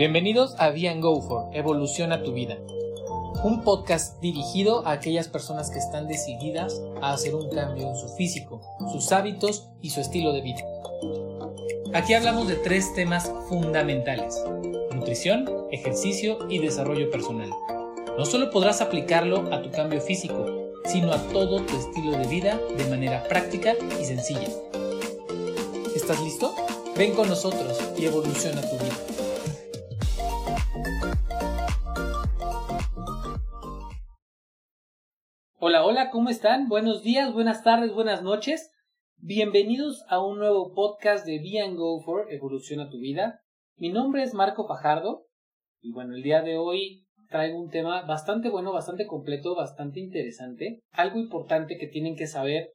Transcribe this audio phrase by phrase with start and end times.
[0.00, 2.56] Bienvenidos a Be Go For, Evoluciona tu vida.
[3.44, 8.08] Un podcast dirigido a aquellas personas que están decididas a hacer un cambio en su
[8.16, 10.64] físico, sus hábitos y su estilo de vida.
[11.92, 14.42] Aquí hablamos de tres temas fundamentales.
[14.94, 17.50] Nutrición, ejercicio y desarrollo personal.
[18.16, 22.58] No solo podrás aplicarlo a tu cambio físico, sino a todo tu estilo de vida
[22.74, 24.48] de manera práctica y sencilla.
[25.94, 26.54] ¿Estás listo?
[26.96, 29.19] Ven con nosotros y evoluciona tu vida.
[36.30, 36.68] Están?
[36.68, 38.70] Buenos días, buenas tardes, buenas noches.
[39.16, 43.40] Bienvenidos a un nuevo podcast de Be and Go for Evoluciona tu vida.
[43.76, 45.26] Mi nombre es Marco Fajardo
[45.80, 50.78] y bueno, el día de hoy traigo un tema bastante bueno, bastante completo, bastante interesante.
[50.92, 52.74] Algo importante que tienen que saber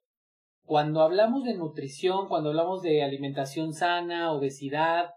[0.65, 5.11] cuando hablamos de nutrición, cuando hablamos de alimentación sana, obesidad,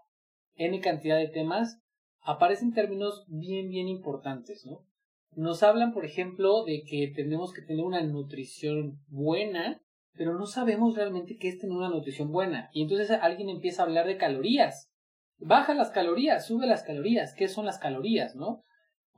[0.55, 1.81] N cantidad de temas,
[2.21, 4.88] aparecen términos bien, bien importantes, ¿no?
[5.35, 9.81] Nos hablan, por ejemplo, de que tenemos que tener una nutrición buena,
[10.15, 12.71] pero no sabemos realmente qué es tener una nutrición buena.
[12.73, 14.91] Y entonces alguien empieza a hablar de calorías.
[15.39, 17.35] Baja las calorías, sube las calorías.
[17.35, 18.65] ¿Qué son las calorías, no?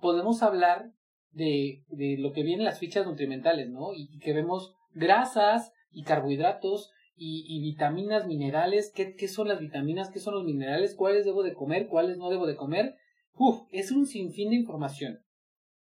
[0.00, 0.92] Podemos hablar
[1.30, 3.94] de, de lo que viene en las fichas nutrimentales, ¿no?
[3.94, 6.90] Y que vemos grasas, y carbohidratos
[7.22, 11.52] y, vitaminas, minerales, ¿qué, ¿qué, son las vitaminas, qué son los minerales, cuáles debo de
[11.52, 12.94] comer, cuáles no debo de comer.
[13.34, 15.20] Uf, es un sinfín de información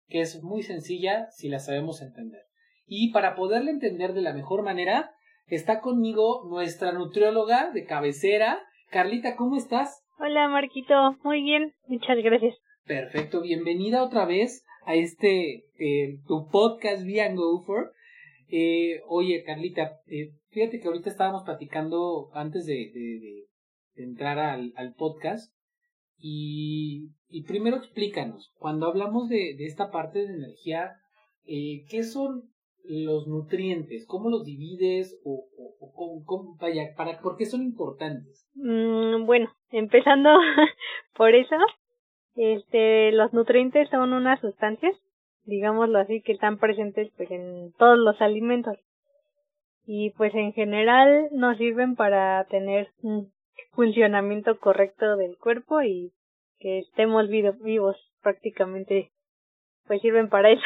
[0.09, 2.43] que es muy sencilla si la sabemos entender.
[2.87, 5.11] Y para poderla entender de la mejor manera,
[5.47, 8.63] está conmigo nuestra nutrióloga de cabecera.
[8.91, 10.05] Carlita, ¿cómo estás?
[10.19, 10.95] Hola, Marquito.
[11.25, 12.55] Muy bien, muchas gracias.
[12.87, 17.93] Perfecto, bienvenida otra vez a este, eh, tu podcast Be Go For.
[18.49, 23.47] Eh, oye, Carlita, eh, fíjate que ahorita estábamos platicando antes de, de,
[23.97, 25.53] entrar al, al podcast
[26.27, 30.93] y, y, primero explícanos, cuando hablamos de, esta parte de energía,
[31.47, 32.45] eh, ¿qué son
[32.85, 34.07] los nutrientes?
[34.07, 35.21] ¿Cómo los divides?
[35.25, 35.47] ¿O,
[35.81, 38.49] o, vaya, para, por qué son importantes?
[38.55, 40.31] Mm, bueno, empezando
[41.17, 41.57] por eso,
[42.37, 44.95] este, los nutrientes son unas sustancias
[45.45, 48.77] digámoslo así, que están presentes pues en todos los alimentos.
[49.87, 52.89] Y pues en general nos sirven para tener
[53.73, 56.13] funcionamiento correcto del cuerpo y
[56.59, 59.11] que estemos vivos prácticamente
[59.87, 60.63] pues sirven para eso.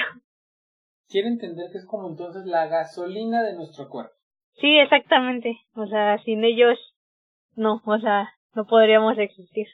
[1.08, 4.14] Quiero entender que es como entonces la gasolina de nuestro cuerpo.
[4.60, 5.56] Sí, exactamente.
[5.74, 6.78] O sea, sin ellos
[7.54, 9.66] no, o sea, no podríamos existir.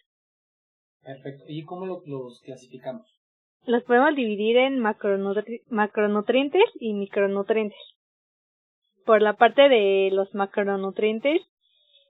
[1.02, 1.44] Perfecto.
[1.48, 3.14] ¿Y cómo los clasificamos?
[3.66, 7.78] los podemos dividir en macronutrientes y micronutrientes.
[9.06, 11.40] Por la parte de los macronutrientes,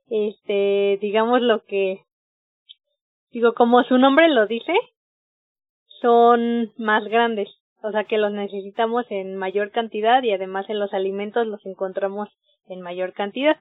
[0.08, 2.00] este, digamos lo que,
[3.30, 4.72] digo, como su nombre lo dice,
[6.00, 7.48] son más grandes,
[7.82, 12.28] o sea que los necesitamos en mayor cantidad y además en los alimentos los encontramos
[12.66, 13.60] en mayor cantidad.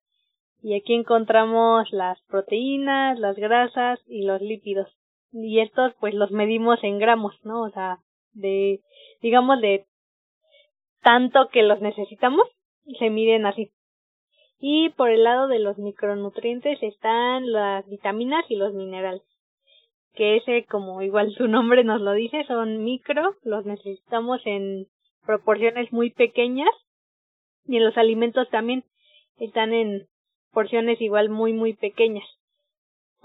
[0.62, 4.88] Y aquí encontramos las proteínas, las grasas y los lípidos
[5.34, 7.64] y estos pues los medimos en gramos, ¿no?
[7.64, 7.98] O sea,
[8.34, 8.82] de,
[9.22, 9.86] digamos, de
[11.02, 12.48] tanto que los necesitamos,
[13.00, 13.72] se miden así.
[14.60, 19.24] Y por el lado de los micronutrientes están las vitaminas y los minerales,
[20.14, 24.88] que ese, como igual su nombre nos lo dice, son micro, los necesitamos en
[25.26, 26.70] proporciones muy pequeñas,
[27.66, 28.84] y en los alimentos también
[29.38, 30.08] están en
[30.52, 32.26] porciones igual muy muy pequeñas.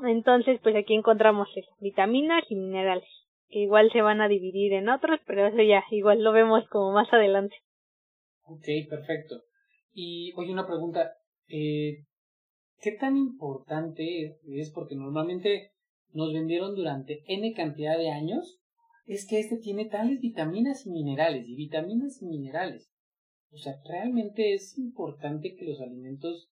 [0.02, 1.48] Entonces, pues aquí encontramos
[1.80, 3.08] vitaminas y minerales,
[3.48, 6.92] que igual se van a dividir en otros, pero eso ya, igual lo vemos como
[6.92, 7.56] más adelante.
[8.44, 9.42] Ok, perfecto.
[9.92, 11.10] Y oye, una pregunta,
[11.48, 12.04] eh,
[12.81, 14.70] ¿qué tan importante es?
[14.72, 15.72] Porque normalmente
[16.12, 18.59] nos vendieron durante N cantidad de años,
[19.06, 22.91] es que este tiene tales vitaminas y minerales, y vitaminas y minerales.
[23.50, 26.50] O sea, realmente es importante que los alimentos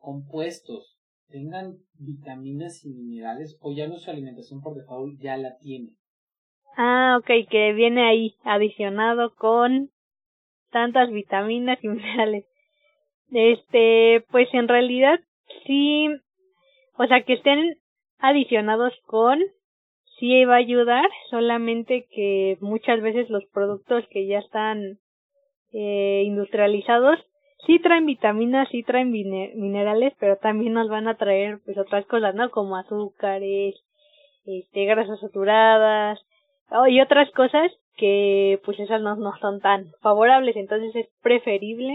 [0.00, 0.98] compuestos
[1.28, 5.96] tengan vitaminas y minerales o ya nuestra alimentación por default ya la tiene.
[6.76, 9.90] Ah, ok, que viene ahí adicionado con
[10.70, 12.44] tantas vitaminas y minerales.
[13.32, 15.18] Este, pues en realidad
[15.66, 16.08] sí,
[16.98, 17.78] o sea, que estén
[18.18, 19.40] adicionados con,
[20.18, 24.98] sí va a ayudar, solamente que muchas veces los productos que ya están
[25.72, 27.18] eh, industrializados
[27.66, 32.34] sí traen vitaminas, sí traen minerales, pero también nos van a traer pues otras cosas,
[32.34, 32.50] ¿no?
[32.50, 33.76] Como azúcares,
[34.44, 36.20] este, grasas saturadas
[36.70, 41.94] oh, y otras cosas que pues esas no, no son tan favorables, entonces es preferible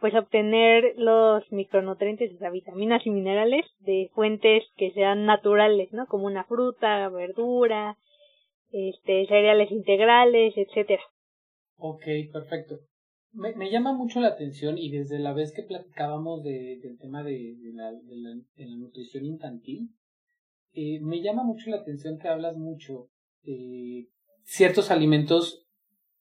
[0.00, 6.06] pues obtener los micronutrientes, o sea, vitaminas y minerales de fuentes que sean naturales, ¿no?
[6.06, 7.96] Como una fruta, verdura,
[8.72, 11.02] este, cereales integrales, etcétera.
[11.76, 12.02] Ok,
[12.32, 12.78] perfecto.
[13.32, 17.22] Me, me, llama mucho la atención y desde la vez que platicábamos de, del tema
[17.22, 19.90] de, de, la, de, la, nutrición infantil,
[20.72, 23.08] eh, me llama mucho la atención que hablas mucho
[23.42, 24.08] de
[24.42, 25.64] ciertos alimentos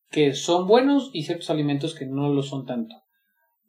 [0.10, 2.96] que son buenos y ciertos alimentos que no lo son tanto.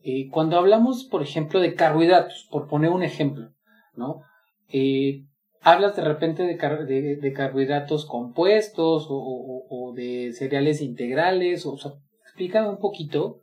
[0.02, 3.50] Eh, cuando hablamos, por ejemplo, de carbohidratos, por poner un ejemplo,
[3.94, 4.22] ¿no?
[4.72, 5.24] Eh,
[5.60, 11.92] hablas de repente de, carbohidratos compuestos o, o, o, de cereales integrales, o, sea,
[12.22, 13.42] explícame un poquito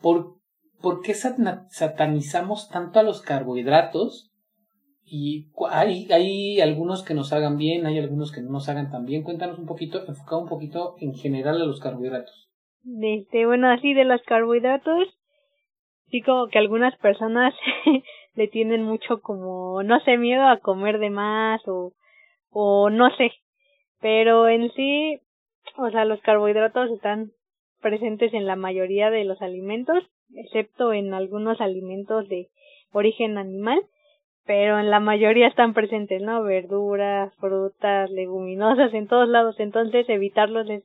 [0.00, 0.36] por,
[0.80, 4.30] por qué satanizamos tanto a los carbohidratos
[5.04, 9.04] y hay, hay algunos que nos hagan bien, hay algunos que no nos hagan tan
[9.04, 9.22] bien.
[9.22, 12.50] Cuéntanos un poquito, enfocado un poquito en general a los carbohidratos.
[13.00, 15.08] Este, bueno, así de los carbohidratos,
[16.22, 17.54] que algunas personas
[18.34, 21.92] le tienen mucho como, no sé, miedo a comer de más o,
[22.50, 23.32] o no sé,
[24.00, 25.20] pero en sí,
[25.76, 27.32] o sea, los carbohidratos están
[27.80, 32.48] presentes en la mayoría de los alimentos, excepto en algunos alimentos de
[32.92, 33.80] origen animal,
[34.46, 36.42] pero en la mayoría están presentes, ¿no?
[36.42, 40.84] Verduras, frutas, leguminosas, en todos lados, entonces evitarlos es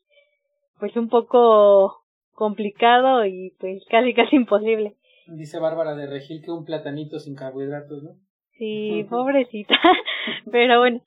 [0.79, 2.03] pues un poco
[2.33, 4.95] complicado y pues casi casi imposible.
[5.35, 8.11] Dice Bárbara de Regil que un platanito sin carbohidratos, ¿no?
[8.57, 9.75] Sí, pobrecita.
[10.51, 11.01] pero bueno,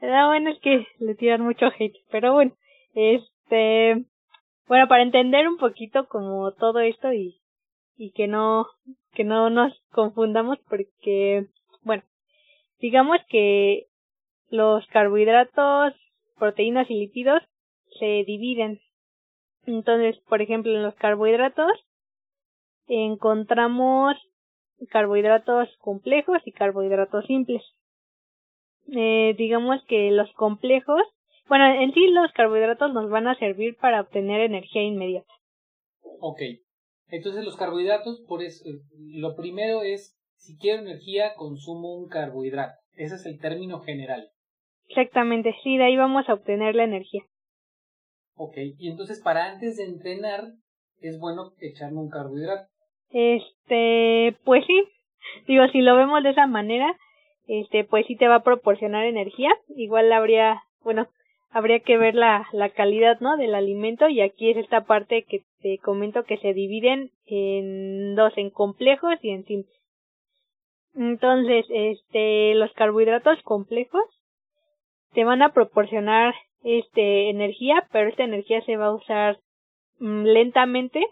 [0.00, 1.96] la bueno es que le tiran mucho hate.
[2.10, 2.52] Pero bueno,
[2.94, 4.04] este,
[4.66, 7.40] bueno, para entender un poquito como todo esto y,
[7.96, 8.66] y que no,
[9.12, 11.46] que no nos confundamos porque,
[11.82, 12.02] bueno,
[12.78, 13.86] digamos que
[14.50, 15.94] los carbohidratos,
[16.38, 17.42] proteínas y lípidos
[17.98, 18.80] se dividen.
[19.66, 21.72] Entonces, por ejemplo, en los carbohidratos
[22.88, 24.16] encontramos
[24.90, 27.62] carbohidratos complejos y carbohidratos simples.
[28.90, 31.02] Eh, digamos que los complejos,
[31.48, 35.32] bueno, en sí los carbohidratos nos van a servir para obtener energía inmediata.
[36.20, 36.40] Ok,
[37.08, 38.64] entonces los carbohidratos, por eso,
[38.96, 42.78] lo primero es, si quiero energía, consumo un carbohidrato.
[42.94, 44.30] Ese es el término general.
[44.88, 47.22] Exactamente, sí, de ahí vamos a obtener la energía.
[48.34, 50.52] Ok, y entonces para antes de entrenar
[51.00, 52.68] es bueno echarme un carbohidrato.
[53.10, 54.84] Este, pues sí,
[55.46, 56.96] digo, si lo vemos de esa manera,
[57.46, 59.50] este, pues sí te va a proporcionar energía.
[59.76, 61.08] Igual habría, bueno,
[61.50, 63.36] habría que ver la, la calidad, ¿no?
[63.36, 68.32] Del alimento y aquí es esta parte que te comento que se dividen en dos,
[68.36, 69.78] en complejos y en simples.
[70.94, 74.04] Entonces, este, los carbohidratos complejos
[75.12, 76.34] te van a proporcionar
[76.64, 79.38] este energía, pero esta energía se va a usar
[80.00, 81.06] mm, lentamente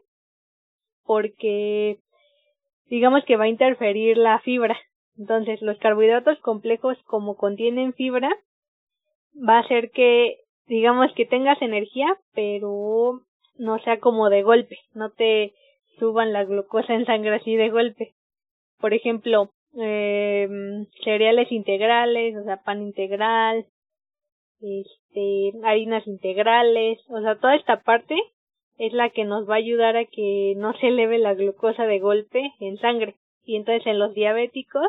[1.06, 1.98] porque
[2.88, 4.76] digamos que va a interferir la fibra.
[5.18, 8.30] Entonces, los carbohidratos complejos, como contienen fibra,
[9.36, 13.22] va a hacer que, digamos que tengas energía, pero
[13.58, 15.54] no sea como de golpe, no te
[15.98, 18.14] suban la glucosa en sangre así de golpe.
[18.78, 19.50] Por ejemplo,
[19.80, 20.46] eh,
[21.02, 23.66] cereales integrales, o sea, pan integral,
[24.60, 28.14] este, harinas integrales, o sea, toda esta parte
[28.78, 31.98] es la que nos va a ayudar a que no se eleve la glucosa de
[31.98, 33.16] golpe en sangre.
[33.44, 34.86] Y entonces en los diabéticos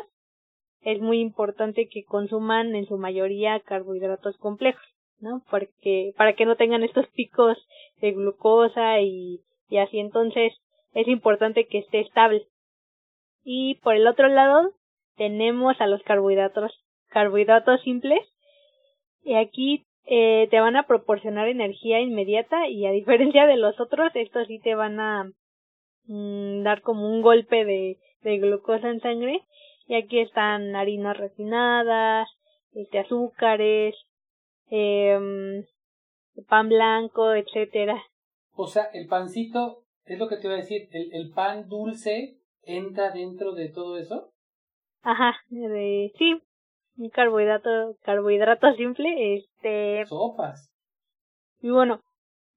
[0.82, 4.84] es muy importante que consuman en su mayoría carbohidratos complejos,
[5.20, 5.42] ¿no?
[5.50, 7.56] Porque para que no tengan estos picos
[8.00, 10.52] de glucosa y, y así entonces
[10.94, 12.46] es importante que esté estable.
[13.44, 14.72] Y por el otro lado
[15.16, 16.72] tenemos a los carbohidratos
[17.08, 18.20] carbohidratos simples
[19.22, 24.10] y aquí eh, te van a proporcionar energía inmediata y a diferencia de los otros,
[24.14, 25.30] estos sí te van a
[26.06, 29.42] mm, dar como un golpe de, de glucosa en sangre.
[29.86, 32.28] Y aquí están harinas refinadas,
[32.72, 33.94] este, azúcares,
[34.70, 35.64] eh,
[36.48, 38.02] pan blanco, etcétera.
[38.54, 42.38] O sea, el pancito, es lo que te iba a decir, el, el pan dulce
[42.62, 44.32] entra dentro de todo eso.
[45.02, 46.40] Ajá, de, sí,
[46.98, 50.04] un carbohidrato, carbohidrato simple, este...
[50.06, 50.70] Sopas.
[51.60, 52.00] Y bueno,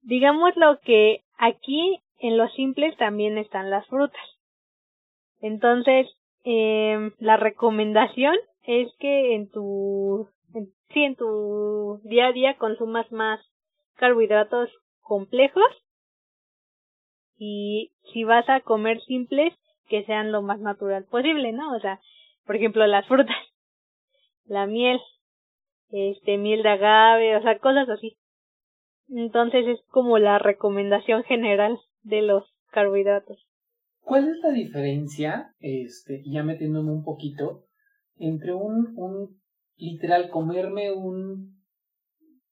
[0.02, 4.22] digamos lo que aquí en los simples también están las frutas.
[5.40, 6.08] Entonces,
[6.44, 13.12] eh, la recomendación es que en tu, en, sí, en tu día a día consumas
[13.12, 13.40] más
[13.96, 14.70] carbohidratos
[15.02, 15.66] complejos
[17.38, 19.54] y si vas a comer simples,
[19.88, 21.76] que sean lo más natural posible, ¿no?
[21.76, 22.00] O sea,
[22.46, 23.36] por ejemplo, las frutas
[24.46, 25.00] la miel,
[25.90, 28.18] este, miel de agave, o sea, cosas así.
[29.10, 33.46] Entonces es como la recomendación general de los carbohidratos.
[34.02, 37.66] ¿Cuál es la diferencia, este, ya metiéndome un poquito,
[38.18, 39.42] entre un, un
[39.76, 41.62] literal comerme un,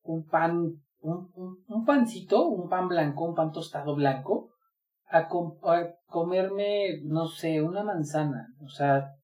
[0.04, 4.52] un pan, un, un, pancito, un pan blanco, un pan tostado blanco,
[5.08, 5.28] a,
[6.08, 8.48] comerme, no sé, una manzana?
[8.64, 9.16] O sea,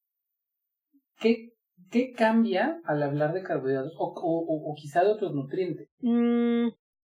[1.20, 1.45] ¿qué,
[1.96, 5.88] qué cambia al hablar de carbohidratos o, o, o quizá de otros nutrientes?
[6.02, 6.68] Mm,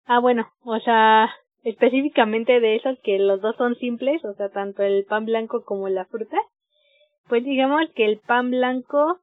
[0.04, 1.30] ah, bueno, o sea,
[1.64, 5.88] específicamente de esos que los dos son simples, o sea, tanto el pan blanco como
[5.88, 6.37] la fruta,
[7.26, 9.18] pues digamos que el pan blanco,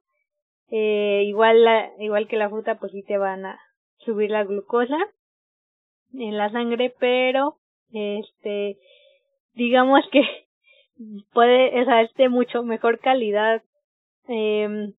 [0.72, 3.60] eh, igual, la, igual que la fruta, pues sí te van a
[3.98, 4.98] subir la glucosa
[6.14, 7.58] en la sangre, pero
[7.92, 8.78] este,
[9.52, 10.22] digamos que
[11.32, 13.62] puede, o sea, es de mucho mejor calidad
[14.26, 14.92] eh,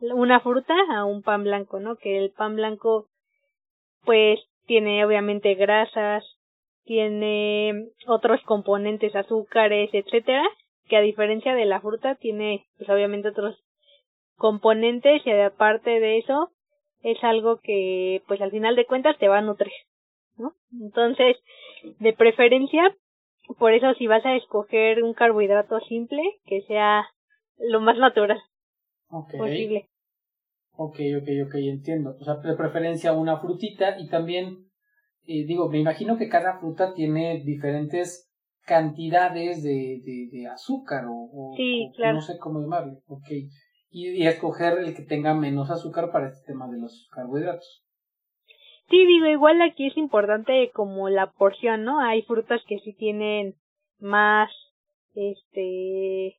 [0.00, 1.96] una fruta a un pan blanco, ¿no?
[1.96, 3.06] Que el pan blanco,
[4.04, 6.24] pues, tiene obviamente grasas,
[6.84, 10.44] tiene otros componentes, azúcares, etcétera,
[10.88, 13.58] que a diferencia de la fruta tiene pues obviamente otros
[14.36, 16.50] componentes y aparte de eso
[17.02, 19.72] es algo que pues al final de cuentas te va a nutrir,
[20.36, 20.52] ¿no?
[20.80, 21.36] Entonces,
[22.00, 22.94] de preferencia,
[23.58, 27.06] por eso si vas a escoger un carbohidrato simple, que sea
[27.58, 28.42] lo más natural
[29.22, 29.88] posible.
[30.76, 32.16] Ok, ok, ok, entiendo.
[32.20, 34.64] O sea, de preferencia una frutita y también
[35.26, 38.30] eh, digo, me imagino que cada fruta tiene diferentes
[38.66, 41.54] cantidades de, de, azúcar o,
[42.12, 43.28] no sé cómo llamarle, ok.
[43.90, 47.84] Y, escoger el que tenga menos azúcar para este tema de los carbohidratos.
[48.90, 52.00] Sí, digo, igual aquí es importante como la porción, ¿no?
[52.00, 53.54] Hay frutas que sí tienen
[53.98, 54.50] más,
[55.14, 56.36] este,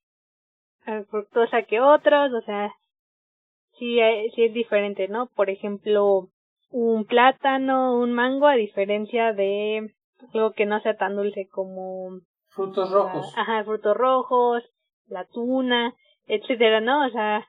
[1.09, 2.73] fructosa que otras, o sea,
[3.77, 5.27] sí, eh, sí es diferente, ¿no?
[5.35, 6.29] Por ejemplo,
[6.71, 9.91] un plátano, un mango, a diferencia de
[10.33, 13.33] algo que no sea tan dulce como frutos rojos.
[13.37, 14.63] ajá, frutos rojos,
[15.07, 15.93] la tuna,
[16.27, 17.05] etcétera, ¿no?
[17.05, 17.47] O sea,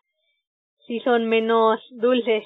[0.86, 2.44] sí son menos dulces,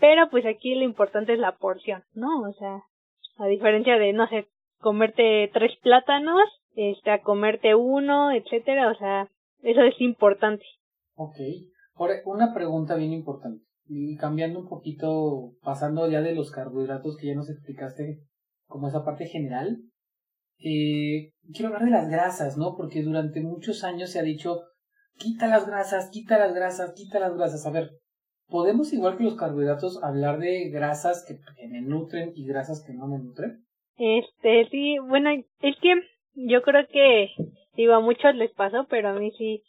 [0.00, 2.40] pero pues aquí lo importante es la porción, ¿no?
[2.42, 2.82] O sea,
[3.38, 4.46] a diferencia de no sé,
[4.80, 6.42] comerte tres plátanos,
[6.74, 9.28] este a comerte uno, etcétera, o sea,
[9.62, 10.64] eso es importante.
[11.14, 11.68] Okay.
[11.94, 17.28] Ahora, una pregunta bien importante y cambiando un poquito, pasando ya de los carbohidratos que
[17.28, 18.20] ya nos explicaste
[18.66, 19.78] como esa parte general,
[20.58, 22.74] eh, quiero hablar de las grasas, ¿no?
[22.76, 24.62] Porque durante muchos años se ha dicho,
[25.18, 27.66] quita las grasas, quita las grasas, quita las grasas.
[27.66, 27.90] A ver,
[28.46, 32.94] ¿podemos igual que los carbohidratos hablar de grasas que, que me nutren y grasas que
[32.94, 33.64] no me nutren?
[33.96, 35.94] Este, sí, bueno, es que
[36.34, 37.30] yo creo que,
[37.74, 39.62] digo, a muchos les pasó, pero a mí sí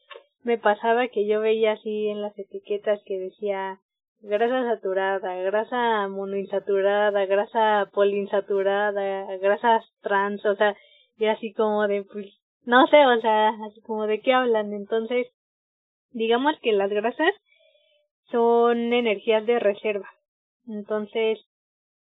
[0.44, 3.80] me pasaba que yo veía así en las etiquetas que decía
[4.22, 10.76] grasa saturada, grasa monoinsaturada, grasa poliinsaturada, grasas trans, o sea,
[11.18, 12.28] y así como de, pues,
[12.66, 14.74] no sé, o sea, así como de qué hablan.
[14.74, 15.28] Entonces,
[16.12, 17.34] digamos que las grasas
[18.32, 20.10] son energías de reserva.
[20.68, 21.40] Entonces,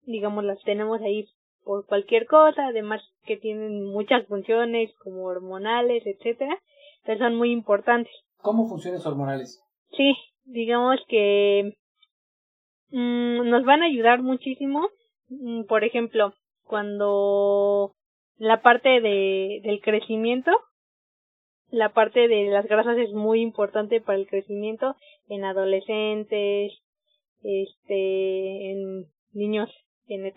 [0.07, 1.29] digamos, las tenemos ahí
[1.67, 6.59] por cualquier cosa, además que tienen muchas funciones como hormonales, etcétera,
[7.01, 8.13] entonces son muy importantes.
[8.41, 9.63] ¿Cómo funciones hormonales?
[9.91, 10.15] Sí,
[10.47, 11.75] digamos que
[12.91, 14.89] Mm, nos van a ayudar muchísimo.
[15.29, 17.93] Mm, por ejemplo, cuando
[18.39, 20.53] la parte de, del crecimiento,
[21.71, 24.97] la parte de las grasas es muy importante para el crecimiento
[25.29, 26.73] en adolescentes,
[27.43, 28.56] este,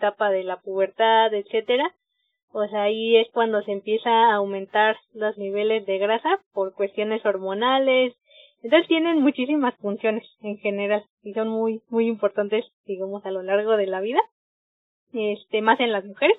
[0.00, 1.94] etapa de la pubertad, etcétera.
[2.70, 8.14] Sea, ahí es cuando se empieza a aumentar los niveles de grasa por cuestiones hormonales,
[8.62, 13.76] entonces tienen muchísimas funciones en general y son muy, muy importantes, digamos, a lo largo
[13.76, 14.20] de la vida.
[15.12, 16.36] Este, más en las mujeres.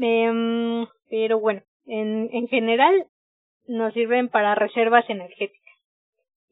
[0.00, 3.06] Eh, pero bueno, en, en general
[3.66, 5.62] nos sirven para reservas energéticas.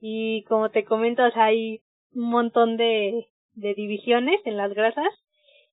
[0.00, 1.80] Y como te comento, hay
[2.14, 5.08] un montón de, de divisiones en las grasas.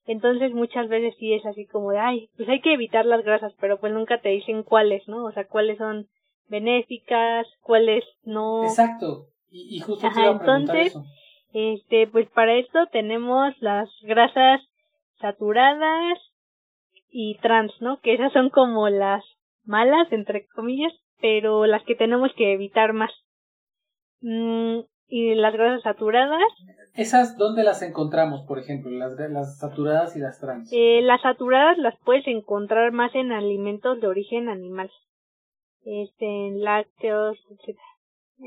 [0.05, 3.53] Entonces muchas veces sí es así como de, ay, pues hay que evitar las grasas,
[3.59, 5.25] pero pues nunca te dicen cuáles, ¿no?
[5.25, 6.07] O sea, cuáles son
[6.49, 8.63] benéficas, cuáles no.
[8.63, 9.27] Exacto.
[9.49, 11.03] Y, justo te iba a entonces, eso.
[11.53, 14.61] este, pues para esto tenemos las grasas
[15.19, 16.19] saturadas
[17.09, 17.99] y trans, ¿no?
[17.99, 19.23] Que esas son como las
[19.65, 23.11] malas, entre comillas, pero las que tenemos que evitar más.
[24.21, 24.79] Mm,
[25.11, 26.41] y las grasas saturadas.
[26.95, 30.71] ¿Esas dónde las encontramos, por ejemplo, las, las saturadas y las trans?
[30.73, 34.89] Eh, las saturadas las puedes encontrar más en alimentos de origen animal
[35.83, 37.37] este, en lácteos,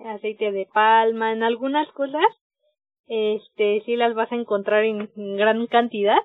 [0.07, 2.25] aceite de palma, en algunas cosas,
[3.07, 6.19] este, sí las vas a encontrar en gran cantidad.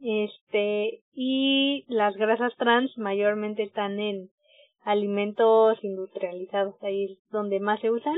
[0.00, 4.30] Este, y las grasas trans mayormente están en
[4.82, 8.16] alimentos industrializados, ahí es donde más se usan.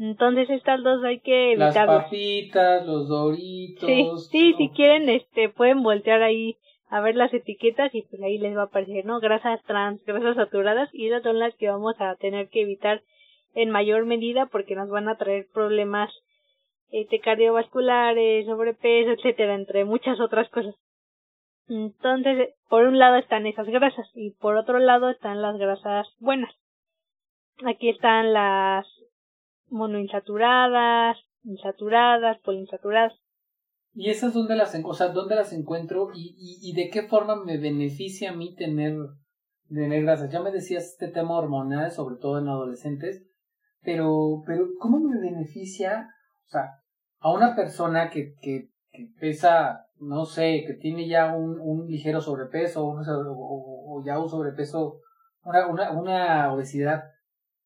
[0.00, 1.74] Entonces estas dos hay que evitarlas.
[1.74, 3.86] Las papitas, los doritos.
[3.86, 6.56] Sí, sí, si quieren, este, pueden voltear ahí
[6.88, 9.20] a ver las etiquetas y pues ahí les va a aparecer, ¿no?
[9.20, 13.02] Grasas trans, grasas saturadas y esas son las que vamos a tener que evitar
[13.54, 16.10] en mayor medida porque nos van a traer problemas
[16.88, 20.74] este cardiovasculares, sobrepeso, etcétera, entre muchas otras cosas.
[21.68, 26.54] Entonces, por un lado están esas grasas y por otro lado están las grasas buenas.
[27.66, 28.86] Aquí están las
[29.70, 33.12] monoinsaturadas, insaturadas, poliinsaturadas.
[33.92, 37.36] ¿Y esas dónde las, o sea, dónde las encuentro y, y, y de qué forma
[37.44, 38.96] me beneficia a mí tener,
[39.68, 40.30] tener grasas?
[40.30, 43.24] Ya me decías este tema hormonal, sobre todo en adolescentes,
[43.82, 46.08] pero, pero ¿cómo me beneficia,
[46.46, 46.82] o sea,
[47.18, 52.20] a una persona que, que, que pesa no sé, que tiene ya un, un ligero
[52.20, 55.00] sobrepeso o, o, ya un sobrepeso,
[55.44, 57.04] una, una, una obesidad,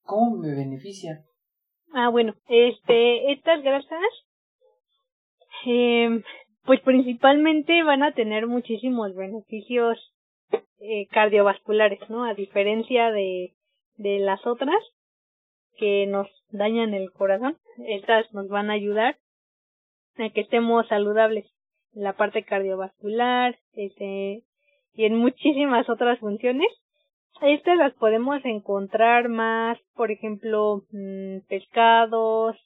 [0.03, 1.25] ¿cómo me beneficia?
[1.97, 4.01] Ah, bueno, este, estas grasas,
[5.65, 6.23] eh,
[6.65, 10.13] pues principalmente van a tener muchísimos beneficios
[10.81, 12.25] eh, cardiovasculares, ¿no?
[12.25, 13.55] A diferencia de,
[13.95, 14.83] de las otras
[15.77, 19.17] que nos dañan el corazón, estas nos van a ayudar
[20.17, 21.47] a que estemos saludables
[21.93, 24.43] la parte cardiovascular, este,
[24.95, 26.69] y en muchísimas otras funciones.
[27.41, 32.57] Estas las podemos encontrar más, por ejemplo, mm, pescados,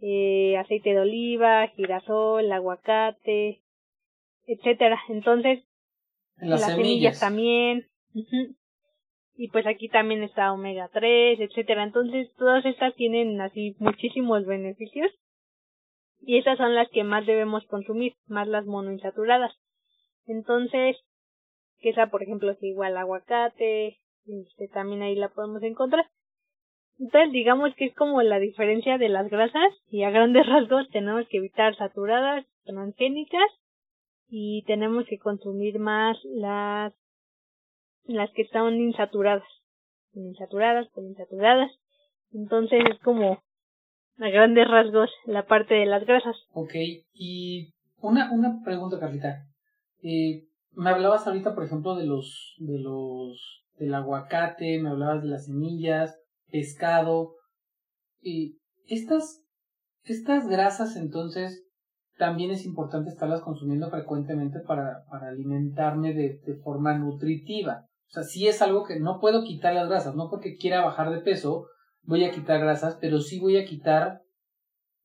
[0.00, 3.60] eh, aceite de oliva, girasol, aguacate,
[4.46, 4.98] etcétera.
[5.08, 5.64] Entonces,
[6.36, 7.20] las, semillas.
[7.20, 7.86] también.
[9.36, 11.84] Y pues aquí también está omega 3, etcétera.
[11.84, 15.10] Entonces, todas estas tienen así muchísimos beneficios
[16.20, 19.52] y esas son las que más debemos consumir, más las monoinsaturadas.
[20.26, 20.96] Entonces,
[21.80, 26.06] que esa por ejemplo es igual aguacate, este también ahí la podemos encontrar.
[26.98, 31.26] Entonces digamos que es como la diferencia de las grasas y a grandes rasgos tenemos
[31.28, 33.50] que evitar saturadas, transgénicas
[34.28, 36.92] y tenemos que consumir más las
[38.04, 39.44] las que están insaturadas,
[40.14, 41.70] insaturadas, insaturadas.
[42.32, 43.42] Entonces es como
[44.18, 46.36] a grandes rasgos la parte de las grasas.
[46.52, 46.74] Ok,
[47.14, 49.46] y una, una pregunta, Carlita.
[50.02, 55.28] Eh, me hablabas ahorita, por ejemplo, de los, de los, del aguacate, me hablabas de
[55.28, 56.18] las semillas,
[56.50, 57.34] pescado.
[58.20, 59.42] Y estas,
[60.04, 61.66] estas grasas, entonces,
[62.18, 67.86] también es importante estarlas consumiendo frecuentemente para, para alimentarme de, de forma nutritiva.
[68.08, 71.10] O sea, sí es algo que no puedo quitar las grasas, no porque quiera bajar
[71.10, 71.66] de peso,
[72.02, 74.22] voy a quitar grasas, pero sí voy a quitar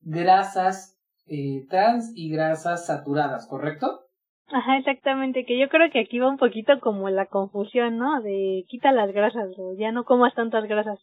[0.00, 4.05] grasas eh, trans y grasas saturadas, ¿correcto?
[4.48, 8.20] Ajá, exactamente, que yo creo que aquí va un poquito como la confusión, ¿no?
[8.22, 11.00] De quita las grasas o ya no comas tantas grasas.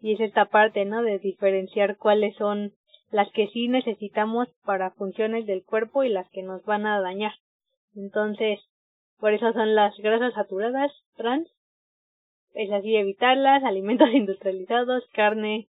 [0.00, 1.02] Y es esta parte, ¿no?
[1.02, 2.72] De diferenciar cuáles son
[3.10, 7.32] las que sí necesitamos para funciones del cuerpo y las que nos van a dañar.
[7.94, 8.60] Entonces,
[9.18, 11.48] por eso son las grasas saturadas, trans,
[12.54, 15.68] es así evitarlas, alimentos industrializados, carne,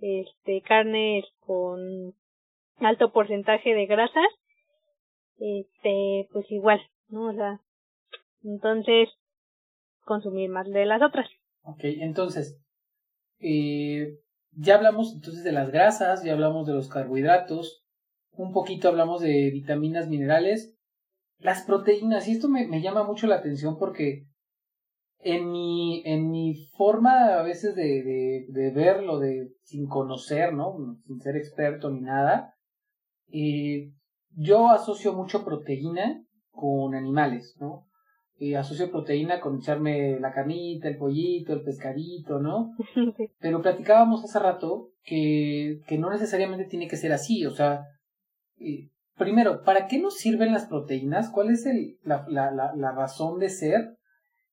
[0.00, 2.14] este, carnes con
[2.80, 4.28] alto porcentaje de grasas,
[5.38, 7.28] este, pues igual, ¿no?
[7.28, 7.60] O sea,
[8.42, 9.08] entonces,
[10.04, 11.28] consumir más de las otras.
[11.62, 12.60] Ok, entonces,
[13.40, 14.18] eh,
[14.52, 17.84] ya hablamos entonces de las grasas, ya hablamos de los carbohidratos,
[18.32, 20.76] un poquito hablamos de vitaminas, minerales,
[21.38, 24.26] las proteínas, y esto me, me llama mucho la atención porque
[25.20, 30.76] en mi, en mi forma a veces de, de, de verlo, de, sin conocer, ¿no?
[31.06, 32.54] Sin ser experto ni nada,
[33.32, 33.92] eh,
[34.36, 37.86] yo asocio mucho proteína con animales, ¿no?
[38.38, 42.72] Y asocio proteína con echarme la carnita, el pollito, el pescadito, ¿no?
[43.40, 47.86] Pero platicábamos hace rato que, que no necesariamente tiene que ser así, o sea,
[48.58, 51.30] eh, primero, ¿para qué nos sirven las proteínas?
[51.30, 53.96] ¿Cuál es el, la, la, la, la razón de ser?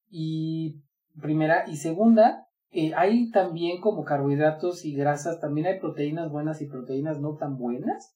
[0.10, 0.82] Y
[1.22, 6.67] primera, y segunda, eh, hay también como carbohidratos y grasas, también hay proteínas buenas y
[6.67, 8.15] proteínas no tan buenas.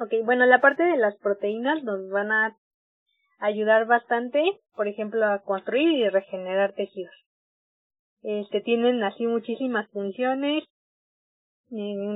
[0.00, 2.56] Ok, bueno, la parte de las proteínas nos van a
[3.40, 4.42] ayudar bastante,
[4.76, 7.14] por ejemplo, a construir y regenerar tejidos.
[8.22, 10.62] Este tienen así muchísimas funciones,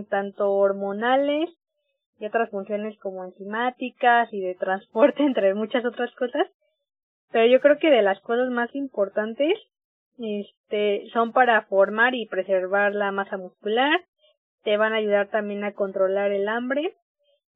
[0.08, 1.50] tanto hormonales
[2.18, 6.46] y otras funciones como enzimáticas y de transporte, entre muchas otras cosas.
[7.32, 9.58] Pero yo creo que de las cosas más importantes
[10.18, 14.04] este son para formar y preservar la masa muscular,
[14.62, 16.94] te van a ayudar también a controlar el hambre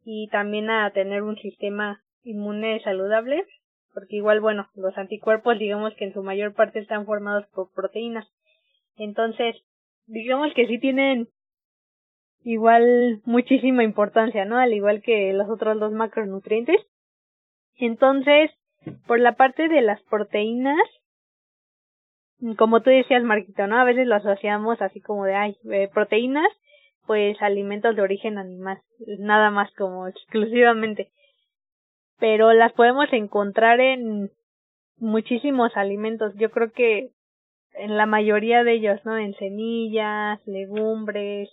[0.08, 3.44] y también a tener un sistema inmune saludable,
[3.92, 8.26] porque igual bueno, los anticuerpos digamos que en su mayor parte están formados por proteínas.
[8.96, 9.56] Entonces,
[10.06, 11.28] digamos que sí tienen
[12.44, 14.58] igual muchísima importancia, ¿no?
[14.58, 16.76] Al igual que los otros dos macronutrientes.
[17.74, 18.52] Entonces,
[19.08, 20.78] por la parte de las proteínas,
[22.56, 23.76] como tú decías, Marquito, ¿no?
[23.76, 26.46] A veces lo asociamos así como de, ay, eh, proteínas,
[27.06, 28.80] pues alimentos de origen animal,
[29.18, 31.10] nada más como exclusivamente.
[32.18, 34.30] Pero las podemos encontrar en
[34.98, 36.34] muchísimos alimentos.
[36.36, 37.10] Yo creo que
[37.74, 39.18] en la mayoría de ellos, ¿no?
[39.18, 41.50] En semillas, legumbres,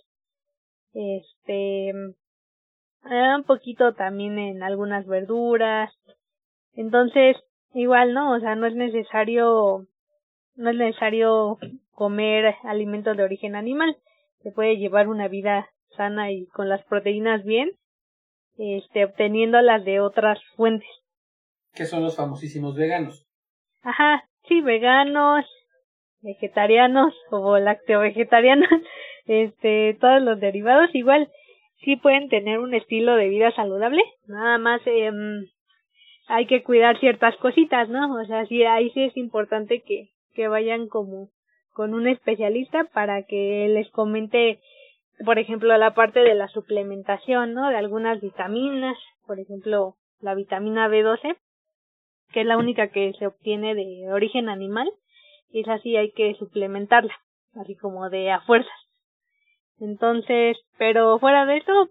[0.94, 5.92] este, eh, un poquito también en algunas verduras.
[6.74, 7.36] Entonces,
[7.74, 8.34] igual, ¿no?
[8.34, 9.86] O sea, no es necesario,
[10.56, 11.58] no es necesario
[11.92, 13.96] comer alimentos de origen animal.
[14.44, 17.70] Se puede llevar una vida sana y con las proteínas bien,
[18.58, 20.88] este, obteniéndolas de otras fuentes.
[21.72, 23.26] Que son los famosísimos veganos.
[23.82, 25.46] Ajá, sí, veganos,
[26.20, 28.68] vegetarianos o lácteo vegetarianos,
[29.24, 31.32] este, todos los derivados igual
[31.78, 35.10] sí pueden tener un estilo de vida saludable, nada más eh,
[36.28, 38.14] hay que cuidar ciertas cositas, ¿no?
[38.14, 41.30] O sea, sí, ahí sí es importante que, que vayan como
[41.74, 44.60] con un especialista para que les comente,
[45.24, 47.68] por ejemplo, la parte de la suplementación, ¿no?
[47.68, 51.36] De algunas vitaminas, por ejemplo, la vitamina B12,
[52.32, 54.90] que es la única que se obtiene de origen animal,
[55.50, 57.14] y es así hay que suplementarla,
[57.56, 58.72] así como de a fuerzas.
[59.80, 61.90] Entonces, pero fuera de eso,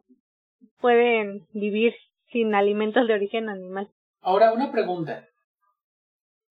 [0.80, 1.94] pueden vivir
[2.32, 3.90] sin alimentos de origen animal.
[4.22, 5.28] Ahora, una pregunta.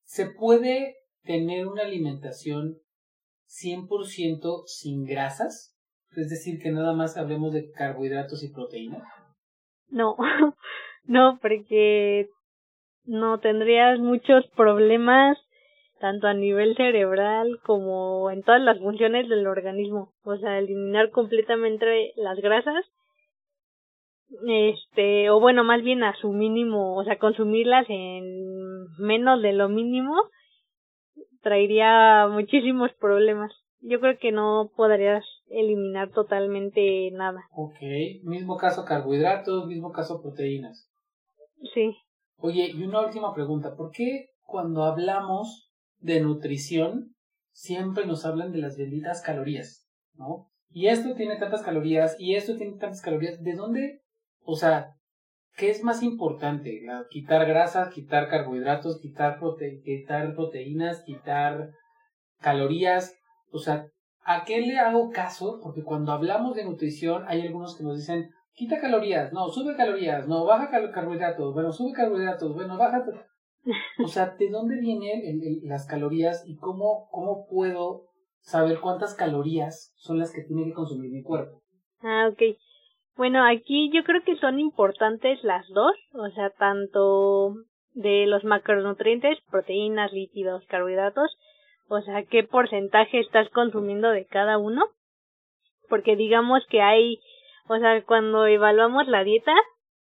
[0.02, 2.76] ¿Se puede tener una alimentación
[3.60, 5.76] 100% sin grasas?
[6.16, 9.02] Es decir, que nada más hablemos de carbohidratos y proteínas.
[9.88, 10.16] No,
[11.04, 12.28] no, porque
[13.04, 15.38] no tendrías muchos problemas
[16.00, 20.12] tanto a nivel cerebral como en todas las funciones del organismo.
[20.24, 22.84] O sea, eliminar completamente las grasas
[24.46, 29.68] este o bueno más bien a su mínimo o sea consumirlas en menos de lo
[29.68, 30.14] mínimo
[31.42, 33.52] traería muchísimos problemas.
[33.80, 37.44] Yo creo que no podrías eliminar totalmente nada.
[37.54, 37.78] Ok,
[38.22, 40.88] mismo caso carbohidratos mismo caso proteínas.
[41.74, 41.96] Sí.
[42.38, 47.14] Oye y una última pregunta ¿por qué cuando hablamos de nutrición
[47.52, 52.56] siempre nos hablan de las benditas calorías no y esto tiene tantas calorías y esto
[52.56, 54.02] tiene tantas calorías de dónde
[54.44, 54.96] o sea,
[55.56, 56.80] ¿qué es más importante?
[57.10, 59.38] Quitar grasas, quitar carbohidratos, quitar,
[59.84, 61.70] quitar proteínas, quitar
[62.40, 63.14] calorías.
[63.50, 63.86] O sea,
[64.24, 65.60] ¿a qué le hago caso?
[65.62, 70.28] Porque cuando hablamos de nutrición hay algunos que nos dicen, quita calorías, no, sube calorías,
[70.28, 73.04] no, baja carbohidratos, bueno, sube carbohidratos, bueno, baja...
[74.02, 75.22] O sea, ¿de dónde vienen
[75.62, 78.08] las calorías y cómo, cómo puedo
[78.40, 81.62] saber cuántas calorías son las que tiene que consumir mi cuerpo?
[82.00, 82.42] Ah, ok.
[83.16, 87.54] Bueno, aquí yo creo que son importantes las dos, o sea, tanto
[87.94, 91.36] de los macronutrientes, proteínas, lípidos, carbohidratos,
[91.88, 94.86] o sea, qué porcentaje estás consumiendo de cada uno,
[95.90, 97.18] porque digamos que hay,
[97.68, 99.52] o sea, cuando evaluamos la dieta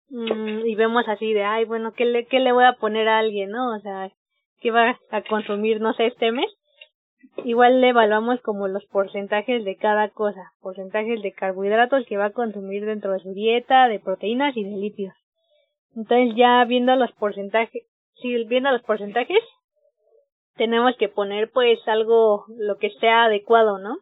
[0.08, 3.18] mmm, y vemos así de, ay, bueno, ¿qué le, qué le voy a poner a
[3.18, 3.76] alguien, no?
[3.76, 4.10] O sea,
[4.60, 6.50] ¿qué va a consumir, no sé, este mes?
[7.44, 12.32] Igual le evaluamos como los porcentajes de cada cosa, porcentajes de carbohidratos que va a
[12.32, 15.14] consumir dentro de su dieta, de proteínas y de lípidos.
[15.96, 17.84] Entonces ya viendo los porcentajes,
[18.16, 19.40] si viendo los porcentajes,
[20.56, 23.98] tenemos que poner pues algo lo que sea adecuado, ¿no?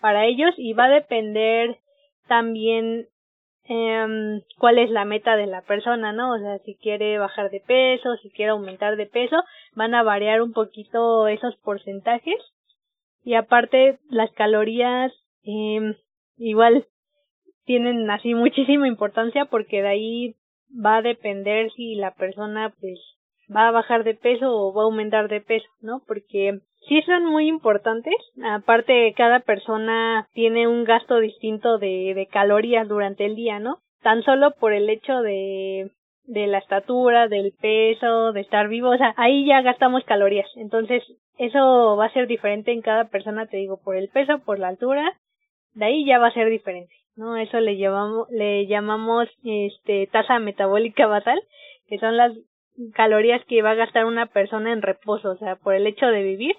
[0.00, 1.78] Para ellos y va a depender
[2.28, 3.08] también
[3.68, 6.34] eh, cuál es la meta de la persona, ¿no?
[6.34, 9.36] O sea, si quiere bajar de peso, si quiere aumentar de peso,
[9.74, 12.38] van a variar un poquito esos porcentajes
[13.24, 15.12] y aparte las calorías
[15.44, 15.96] eh,
[16.36, 16.86] igual
[17.64, 20.36] tienen así muchísima importancia porque de ahí
[20.74, 22.98] va a depender si la persona pues
[23.54, 26.02] va a bajar de peso o va a aumentar de peso, ¿no?
[26.06, 28.14] Porque sí son muy importantes.
[28.44, 33.78] Aparte, cada persona tiene un gasto distinto de, de calorías durante el día, ¿no?
[34.02, 35.90] Tan solo por el hecho de
[36.24, 40.48] de la estatura, del peso, de estar vivo, o sea, ahí ya gastamos calorías.
[40.56, 41.02] Entonces,
[41.38, 44.68] eso va a ser diferente en cada persona, te digo, por el peso, por la
[44.68, 45.18] altura,
[45.74, 47.36] de ahí ya va a ser diferente, ¿no?
[47.36, 51.40] Eso le llamamos, le llamamos, este, tasa metabólica basal,
[51.88, 52.32] que son las
[52.94, 56.22] calorías que va a gastar una persona en reposo, o sea, por el hecho de
[56.22, 56.54] vivir,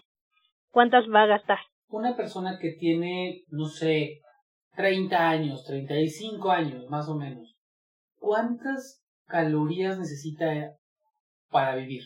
[0.73, 1.59] ¿cuántas va a gastar?
[1.87, 4.21] Una persona que tiene, no sé,
[4.75, 7.55] 30 años, 35 años, más o menos,
[8.17, 10.73] ¿cuántas calorías necesita
[11.49, 12.03] para vivir?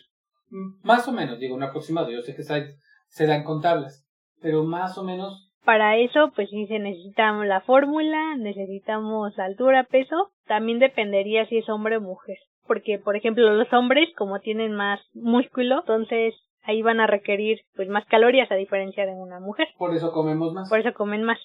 [0.84, 2.12] Más o menos, digo, un aproximado.
[2.12, 4.06] Yo sé que se dan con tablas,
[4.42, 10.32] pero más o menos, para eso, pues sí se necesita la fórmula, necesitamos altura, peso.
[10.46, 12.38] También dependería si es hombre o mujer.
[12.66, 16.34] Porque, por ejemplo, los hombres, como tienen más músculo, entonces
[16.68, 19.68] ahí van a requerir pues más calorías a diferencia de una mujer.
[19.78, 20.70] Por eso comemos más.
[20.70, 21.40] Por eso comen más.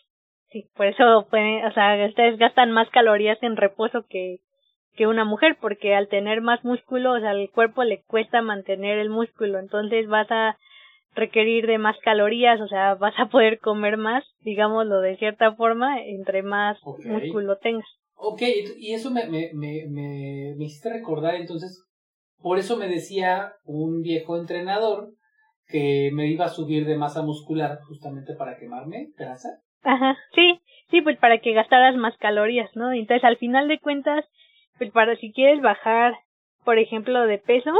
[0.50, 4.40] Sí, por eso pueden, o sea, ustedes gastan más calorías en reposo que
[4.94, 8.98] que una mujer porque al tener más músculo, o sea, al cuerpo le cuesta mantener
[8.98, 10.58] el músculo, entonces vas a
[11.14, 16.02] requerir de más calorías, o sea, vas a poder comer más, digámoslo de cierta forma,
[16.02, 17.88] entre más músculo tengas.
[18.16, 18.42] Ok,
[18.78, 21.84] y eso me, me, me, me, me hiciste recordar entonces,
[22.42, 25.10] por eso me decía un viejo entrenador
[25.68, 29.60] que me iba a subir de masa muscular justamente para quemarme grasa.
[29.82, 32.92] Ajá, sí, sí, pues para que gastaras más calorías, ¿no?
[32.92, 34.24] Entonces al final de cuentas,
[34.78, 36.14] pues para si quieres bajar,
[36.64, 37.72] por ejemplo, de peso,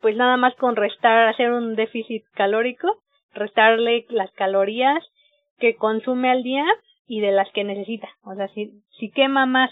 [0.00, 3.02] pues nada más con restar, hacer un déficit calórico,
[3.34, 5.04] restarle las calorías
[5.58, 6.64] que consume al día
[7.06, 8.08] y de las que necesita.
[8.22, 9.70] O sea, si, si quema más,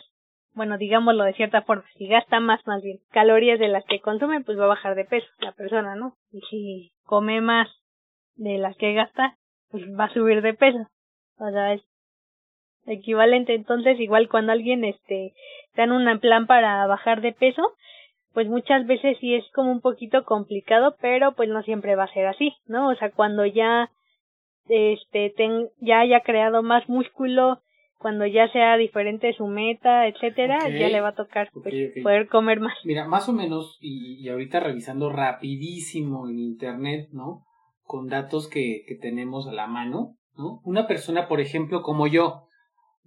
[0.55, 4.41] bueno, digámoslo de cierta forma, si gasta más, más bien, calorías de las que consume,
[4.43, 6.15] pues va a bajar de peso la persona, ¿no?
[6.33, 7.69] Y si come más
[8.37, 9.37] de las que gasta,
[9.71, 10.89] pues va a subir de peso.
[11.39, 11.83] O sea, es
[12.87, 13.55] equivalente.
[13.55, 15.35] Entonces, igual cuando alguien este
[15.77, 17.63] dan un plan para bajar de peso,
[18.33, 22.13] pues muchas veces sí es como un poquito complicado, pero pues no siempre va a
[22.13, 22.89] ser así, ¿no?
[22.89, 23.91] O sea, cuando ya
[24.69, 27.61] este ten, ya haya creado más músculo,
[27.99, 32.61] cuando ya sea diferente su meta, etcétera, ya le va a tocar pues, poder comer
[32.61, 32.75] más.
[32.85, 37.45] Mira, más o menos, y, y ahorita revisando rapidísimo en internet, ¿no?
[37.83, 40.61] Con datos que, que tenemos a la mano, ¿no?
[40.65, 42.45] Una persona, por ejemplo, como yo,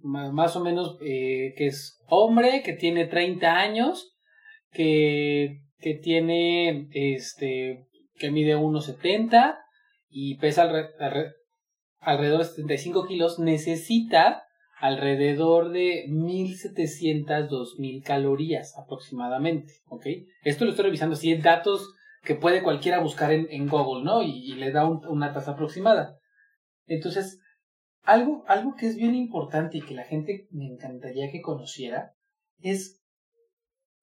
[0.02, 4.14] más o menos eh, que es hombre, que tiene 30 años,
[4.72, 9.56] que, que tiene, este, que mide 1,70
[10.10, 10.70] y pesa
[12.00, 14.44] alrededor de 75 kilos, necesita
[14.82, 20.06] alrededor de 1700, 2000 calorías aproximadamente, ¿ok?
[20.42, 24.24] Esto lo estoy revisando, si es datos que puede cualquiera buscar en, Google, ¿no?
[24.24, 26.18] Y, le da una tasa aproximada.
[26.86, 27.38] Entonces,
[28.02, 32.14] algo, algo que es bien importante y que la gente me encantaría que conociera
[32.58, 33.00] es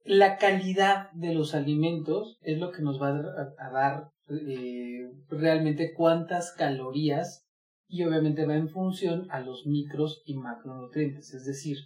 [0.05, 6.53] la calidad de los alimentos es lo que nos va a, dar eh, realmente cuántas
[6.53, 7.48] calorías
[7.89, 11.33] y obviamente va en función a los micros y macronutrientes.
[11.33, 11.77] Es decir,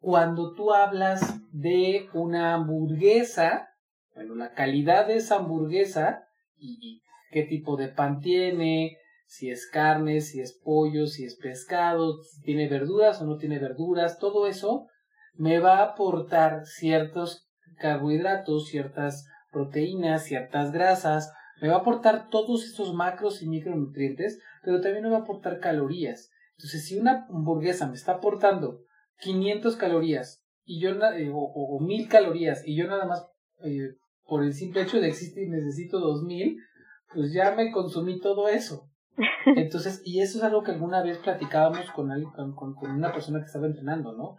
[0.00, 3.68] cuando tú hablas de una hamburguesa,
[4.14, 6.24] bueno, la calidad de esa hamburguesa
[6.56, 12.20] y qué tipo de pan tiene, si es carne, si es pollo, si es pescado,
[12.22, 14.88] si tiene verduras o no tiene verduras, todo eso
[15.34, 22.64] me va a aportar ciertos carbohidratos, ciertas proteínas, ciertas grasas, me va a aportar todos
[22.64, 26.30] estos macros y micronutrientes, pero también me va a aportar calorías.
[26.56, 28.80] Entonces, si una hamburguesa me está aportando
[29.20, 33.26] 500 calorías y yo eh, o, 1000 calorías y yo nada más
[33.64, 36.58] eh, por el simple hecho de existir necesito 2000,
[37.14, 38.90] pues ya me consumí todo eso.
[39.56, 42.10] Entonces, y eso es algo que alguna vez platicábamos con,
[42.54, 44.36] con, con una persona que estaba entrenando, ¿no?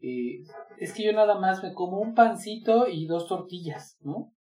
[0.00, 0.44] Eh,
[0.78, 4.32] es que yo nada más me como un pancito y dos tortillas, ¿no?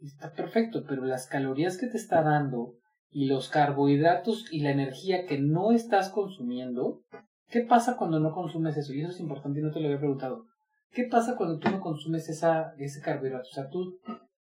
[0.00, 2.74] Está perfecto, pero las calorías que te está dando
[3.16, 7.00] y los carbohidratos y la energía que no estás consumiendo,
[7.48, 8.92] ¿qué pasa cuando no consumes eso?
[8.92, 10.44] Y eso es importante y no te lo había preguntado.
[10.92, 13.48] ¿Qué pasa cuando tú no consumes esa, ese carbohidrato?
[13.48, 13.98] O sea, tú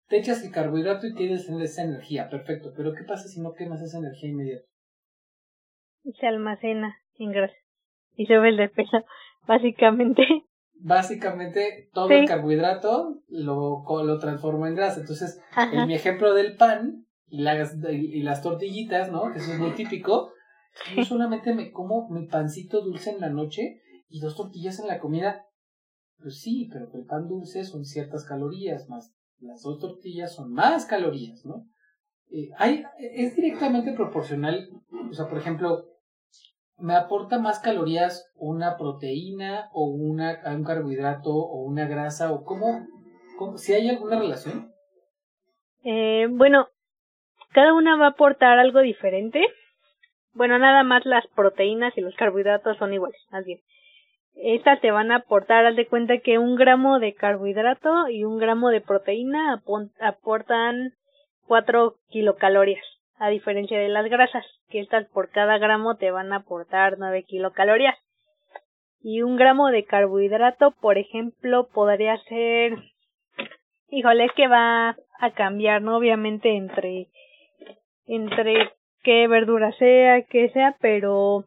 [0.08, 2.72] te echas el carbohidrato y tienes esa energía, perfecto.
[2.74, 4.66] Pero ¿qué pasa si no quemas esa energía inmediata?
[6.18, 7.58] Se almacena en grasa
[8.16, 9.04] y sube el de peso,
[9.48, 10.24] básicamente.
[10.76, 15.02] Básicamente todo el carbohidrato lo, lo transformo en grasa.
[15.02, 15.42] Entonces,
[15.74, 19.32] en mi ejemplo del pan y las, y las tortillitas, ¿no?
[19.32, 20.32] Que eso es muy típico.
[20.96, 25.00] Yo solamente me como mi pancito dulce en la noche y dos tortillas en la
[25.00, 25.46] comida.
[26.20, 30.86] Pues sí, pero el pan dulce son ciertas calorías más las dos tortillas son más
[30.86, 31.66] calorías, ¿no?
[32.30, 34.70] Eh, hay, es directamente proporcional,
[35.10, 35.88] o sea, por ejemplo,
[36.78, 42.88] me aporta más calorías una proteína o una, un carbohidrato o una grasa o cómo,
[43.58, 44.72] si hay alguna relación.
[45.84, 46.68] Eh, bueno,
[47.54, 49.46] cada una va a aportar algo diferente.
[50.34, 53.60] Bueno, nada más las proteínas y los carbohidratos son iguales, más bien.
[54.36, 58.38] Estas te van a aportar, haz de cuenta que un gramo de carbohidrato y un
[58.38, 59.62] gramo de proteína
[60.00, 60.94] aportan
[61.48, 62.86] 4 kilocalorías,
[63.20, 67.24] a diferencia de las grasas, que estas por cada gramo te van a aportar 9
[67.24, 67.98] kilocalorías.
[69.04, 72.78] Y un gramo de carbohidrato, por ejemplo, podría ser,
[73.90, 75.98] híjole, es que va a cambiar, ¿no?
[75.98, 77.08] Obviamente entre,
[78.16, 78.72] entre
[79.04, 81.46] qué verdura sea, qué sea, pero...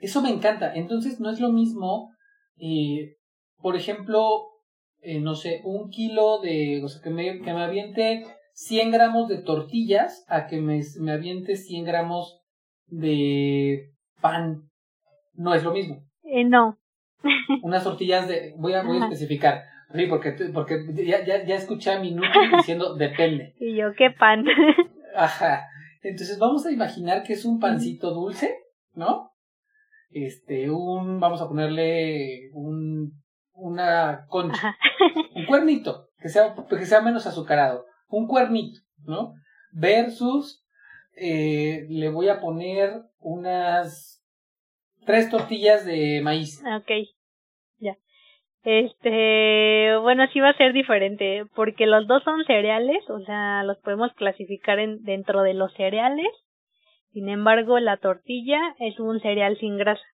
[0.00, 0.74] Eso me encanta.
[0.74, 2.12] Entonces no es lo mismo,
[2.58, 3.16] eh,
[3.56, 4.46] por ejemplo,
[5.00, 9.28] eh, no sé, un kilo de, o sea, que me, que me aviente 100 gramos
[9.28, 12.40] de tortillas a que me, me aviente 100 gramos
[12.86, 14.68] de pan.
[15.34, 16.04] No es lo mismo.
[16.24, 16.78] Eh, no.
[17.62, 19.62] Unas tortillas de, voy a, voy a especificar.
[19.94, 22.14] Sí, porque, porque ya, ya, ya escuché a mi
[22.56, 23.54] diciendo depende.
[23.60, 24.44] Y yo, ¿qué pan?
[25.16, 25.66] Ajá.
[26.02, 28.54] Entonces vamos a imaginar que es un pancito dulce,
[28.94, 29.32] ¿no?
[30.10, 33.12] Este, un, vamos a ponerle un,
[33.52, 34.76] una concha,
[35.34, 39.34] un cuernito, que sea, que sea menos azucarado, un cuernito, ¿no?
[39.72, 40.64] Versus,
[41.14, 44.24] eh, le voy a poner unas
[45.04, 46.62] tres tortillas de maíz.
[46.76, 46.90] Ok.
[48.70, 53.78] Este, bueno, sí va a ser diferente, porque los dos son cereales, o sea, los
[53.78, 56.28] podemos clasificar en, dentro de los cereales.
[57.14, 60.04] Sin embargo, la tortilla es un cereal sin grasa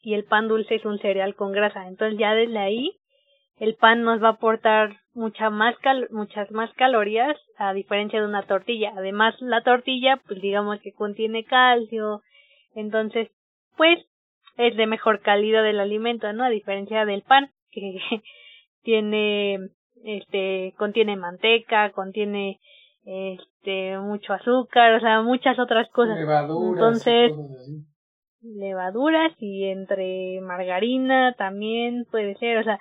[0.00, 1.88] y el pan dulce es un cereal con grasa.
[1.88, 2.92] Entonces ya desde ahí
[3.58, 8.92] el pan nos va a aportar muchas más calorías a diferencia de una tortilla.
[8.96, 12.22] Además, la tortilla, pues digamos que contiene calcio,
[12.76, 13.32] entonces,
[13.76, 13.98] pues
[14.56, 16.44] es de mejor calidad del alimento, ¿no?
[16.44, 17.98] A diferencia del pan que
[18.82, 19.58] tiene
[20.04, 22.60] este contiene manteca, contiene
[23.04, 26.16] este mucho azúcar, o sea, muchas otras cosas.
[26.18, 26.72] Levaduras.
[26.72, 27.32] Entonces,
[28.42, 32.78] levaduras y entre margarina también puede ser, o sea,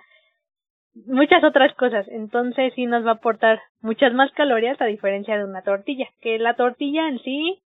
[1.06, 2.08] muchas otras cosas.
[2.10, 6.38] Entonces sí nos va a aportar muchas más calorías a diferencia de una tortilla, que
[6.40, 7.64] la tortilla en sí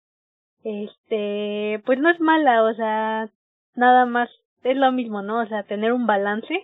[0.63, 3.31] este, pues no es mala, o sea,
[3.75, 4.29] nada más
[4.63, 5.41] es lo mismo, ¿no?
[5.41, 6.55] O sea, tener un balance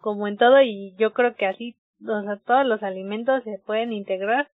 [0.00, 3.92] como en todo y yo creo que así, o sea, todos los alimentos se pueden
[3.92, 4.48] integrar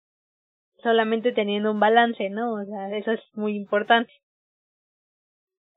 [0.83, 2.55] solamente teniendo un balance, ¿no?
[2.55, 4.12] O sea, eso es muy importante.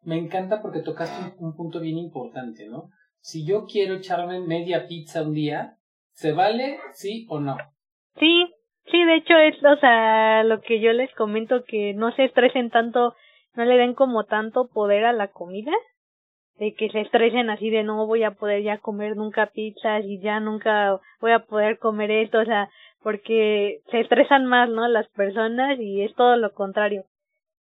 [0.04, 2.90] Me encanta porque tocaste un, punto bien importante, ¿no?
[3.20, 5.78] Si yo quiero echarme media pizza un día,
[6.12, 7.58] ¿se vale sí o no?
[8.20, 8.54] Sí,
[8.92, 12.70] sí, de hecho es, o sea, lo que yo les comento que no se estresen
[12.70, 13.16] tanto,
[13.56, 15.72] no le den como tanto poder a la comida,
[16.58, 20.20] de que se estresen así de no voy a poder ya comer nunca pizzas y
[20.20, 22.70] ya nunca voy a poder comer esto, o sea,
[23.04, 24.88] porque se estresan más, ¿no?
[24.88, 27.04] Las personas y es todo lo contrario.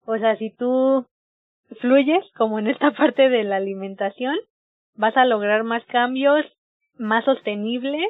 [0.06, 1.06] O sea, si tú
[1.80, 4.36] fluyes, como en esta parte de la alimentación,
[4.94, 6.46] vas a lograr más cambios,
[6.96, 8.08] más sostenibles,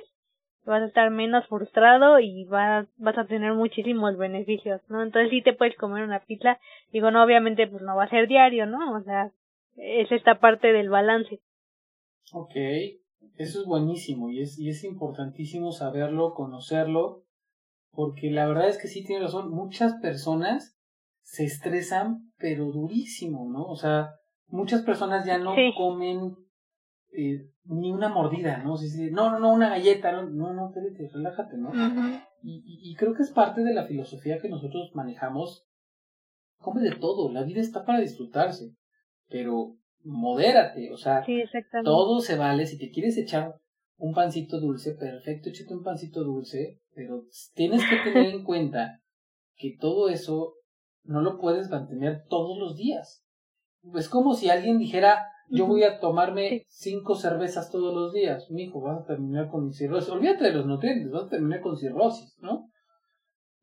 [0.65, 5.03] vas a estar menos frustrado y vas, vas a tener muchísimos beneficios, ¿no?
[5.03, 6.59] Entonces sí te puedes comer una pizza,
[6.93, 8.95] digo, no, obviamente pues no va a ser diario, ¿no?
[8.95, 9.31] O sea,
[9.79, 11.41] es esta parte del balance.
[12.33, 12.55] Ok,
[13.37, 17.25] eso es buenísimo y es, y es importantísimo saberlo, conocerlo,
[17.93, 20.77] porque la verdad es que sí tiene razón, muchas personas
[21.23, 23.65] se estresan, pero durísimo, ¿no?
[23.65, 24.15] O sea,
[24.47, 26.37] muchas personas ya no comen
[27.13, 28.77] eh, ni una mordida, ¿no?
[29.11, 30.73] no, no, no, una galleta, no, no, no,
[31.13, 31.71] relájate, ¿no?
[32.43, 35.67] y, y, creo que es parte de la filosofía que nosotros manejamos.
[36.59, 38.75] Come de todo, la vida está para disfrutarse,
[39.29, 41.25] pero modérate, o sea,
[41.85, 42.67] todo se vale.
[42.67, 43.55] Si te quieres echar
[43.97, 49.01] un pancito dulce, perfecto, échate un pancito dulce, pero tienes que tener en cuenta
[49.57, 50.55] que todo eso
[51.05, 53.25] no lo puedes mantener todos los días.
[53.95, 58.51] Es como si alguien dijera, yo voy a tomarme cinco cervezas todos los días.
[58.51, 60.11] Mi hijo, vas a terminar con cirrosis.
[60.11, 62.71] Olvídate de los nutrientes, vas a terminar con cirrosis, ¿no?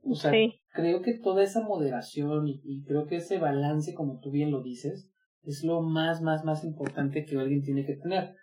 [0.04, 0.32] O sea,
[0.74, 4.62] creo que toda esa moderación y, y, creo que ese balance, como tú bien lo
[4.62, 5.12] dices,
[5.46, 8.36] es lo más, más, más importante que alguien tiene que tener.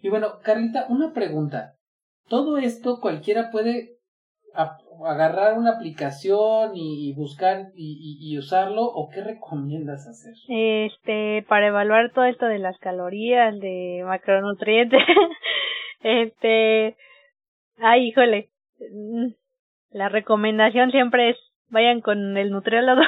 [0.00, 1.74] Y bueno, Carlita, una pregunta.
[2.28, 3.96] ¿Todo esto cualquiera puede
[5.04, 10.34] agarrar una aplicación y, buscar y, y, usarlo o qué recomiendas hacer?
[10.48, 15.00] Este, para evaluar todo esto de las calorías, de macronutrientes,
[16.02, 16.96] este,
[17.78, 19.26] ay, híjole, mm,
[19.90, 21.36] la recomendación siempre es
[21.68, 23.02] vayan con el nutriólogo.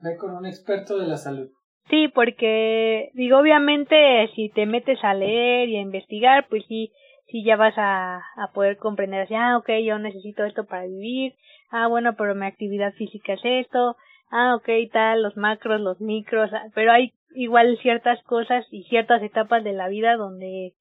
[0.00, 1.50] Ve con un experto de la salud.
[1.88, 6.92] Sí, porque digo, obviamente si te metes a leer y a investigar, pues sí,
[7.26, 11.34] si ya vas a, a poder comprender así, ah, ok, yo necesito esto para vivir,
[11.70, 13.96] ah, bueno, pero mi actividad física es esto,
[14.30, 19.22] ah, ok, tal, los macros, los micros, ah, pero hay igual ciertas cosas y ciertas
[19.22, 20.74] etapas de la vida donde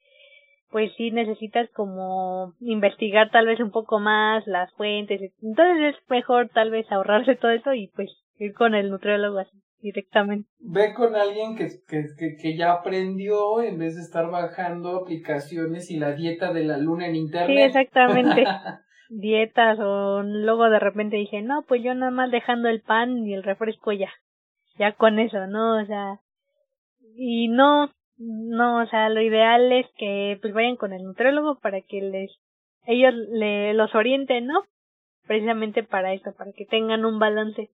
[0.71, 6.49] pues sí necesitas como investigar tal vez un poco más las fuentes, entonces es mejor
[6.49, 10.49] tal vez ahorrarse todo eso y pues ir con el nutriólogo así directamente.
[10.59, 15.97] Ve con alguien que, que, que, ya aprendió en vez de estar bajando aplicaciones y
[15.97, 17.57] la dieta de la luna en internet.
[17.57, 18.43] Sí, exactamente.
[19.09, 23.33] dietas o luego de repente dije, no, pues yo nada más dejando el pan y
[23.33, 24.11] el refresco ya,
[24.77, 25.81] ya con eso, ¿no?
[25.81, 26.19] O sea,
[27.15, 31.81] y no, no, o sea, lo ideal es que pues vayan con el nutriólogo para
[31.81, 32.31] que les,
[32.85, 34.63] ellos le, los orienten, ¿no?
[35.27, 37.69] Precisamente para eso, para que tengan un balance.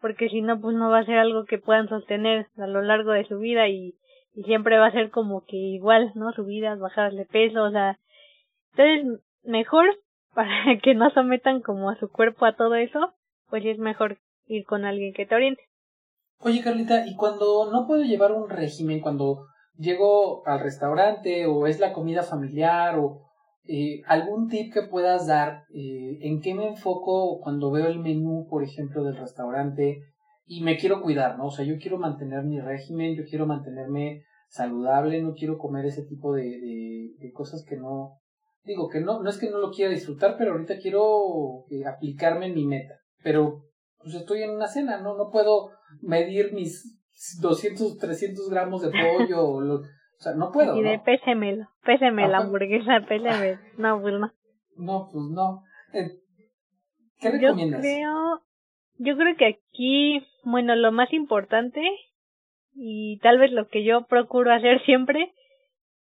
[0.00, 3.12] Porque si no, pues no va a ser algo que puedan sostener a lo largo
[3.12, 3.94] de su vida y,
[4.46, 6.32] siempre va a ser como que igual, ¿no?
[6.32, 7.98] Subidas, bajadas de peso, o sea,
[8.70, 9.86] entonces mejor
[10.34, 13.12] para que no sometan como a su cuerpo a todo eso,
[13.50, 15.62] pues es mejor ir con alguien que te oriente.
[16.38, 19.46] Oye Carlita, ¿y cuando no puedo llevar un régimen, cuando
[19.76, 23.29] llego al restaurante o es la comida familiar o
[23.72, 28.48] eh, algún tip que puedas dar, eh, en qué me enfoco cuando veo el menú,
[28.50, 30.00] por ejemplo, del restaurante
[30.44, 31.46] y me quiero cuidar, ¿no?
[31.46, 36.02] O sea, yo quiero mantener mi régimen, yo quiero mantenerme saludable, no quiero comer ese
[36.02, 38.18] tipo de, de, cosas que no,
[38.64, 42.46] digo que no, no es que no lo quiera disfrutar, pero ahorita quiero eh, aplicarme
[42.46, 42.94] en mi meta.
[43.22, 43.66] Pero
[43.98, 45.16] pues estoy en una cena, ¿no?
[45.16, 45.70] No puedo
[46.02, 46.98] medir mis
[47.40, 49.82] 200, 300 gramos de pollo, o,
[50.20, 50.76] o sea, no puedo.
[50.76, 51.02] Y de ¿no?
[51.02, 53.58] pésemelo, péseme la hamburguesa, péseme.
[53.78, 54.30] No, pues no.
[54.76, 55.62] No, pues no.
[55.94, 56.10] Eh,
[57.18, 57.80] ¿Qué Yo recomiendas?
[57.80, 58.42] creo,
[58.98, 61.82] yo creo que aquí, bueno, lo más importante
[62.74, 65.32] y tal vez lo que yo procuro hacer siempre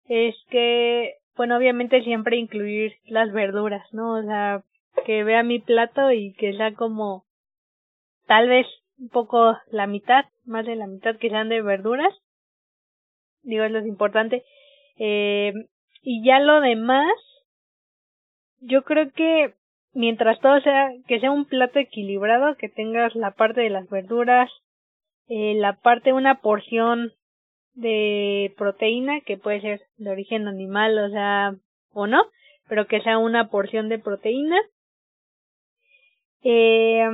[0.04, 4.18] es que bueno, obviamente siempre incluir las verduras, ¿no?
[4.18, 4.62] O sea,
[5.06, 7.24] que vea mi plato y que sea como
[8.26, 8.66] tal vez
[8.98, 12.12] un poco la mitad, más de la mitad que sean de verduras.
[13.42, 14.44] Digo, es importante.
[14.98, 15.52] Eh,
[16.02, 17.12] y ya lo demás,
[18.60, 19.54] yo creo que
[19.92, 24.50] mientras todo sea, que sea un plato equilibrado, que tengas la parte de las verduras,
[25.28, 27.12] eh, la parte, una porción
[27.74, 31.54] de proteína que puede ser de origen animal, o sea,
[31.92, 32.22] o no,
[32.68, 34.58] pero que sea una porción de proteína.
[36.44, 37.06] Eh,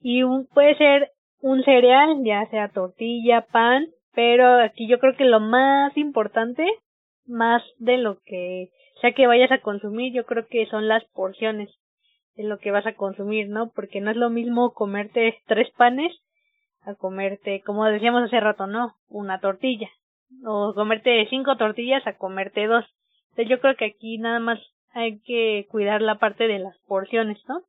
[0.00, 0.22] y
[0.52, 1.10] puede ser
[1.40, 6.66] un cereal, ya sea tortilla, pan, pero aquí yo creo que lo más importante,
[7.26, 11.70] más de lo que sea que vayas a consumir, yo creo que son las porciones
[12.36, 13.70] de lo que vas a consumir, ¿no?
[13.70, 16.12] Porque no es lo mismo comerte tres panes
[16.82, 18.94] a comerte, como decíamos hace rato, ¿no?
[19.08, 19.88] Una tortilla.
[20.44, 22.84] O comerte cinco tortillas a comerte dos.
[23.30, 24.58] Entonces yo creo que aquí nada más
[24.92, 27.62] hay que cuidar la parte de las porciones, ¿no?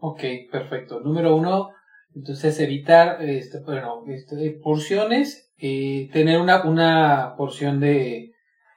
[0.00, 1.00] Ok, perfecto.
[1.00, 1.70] Número uno,
[2.18, 8.32] entonces evitar, este, bueno, este, porciones, eh, tener una, una porción de,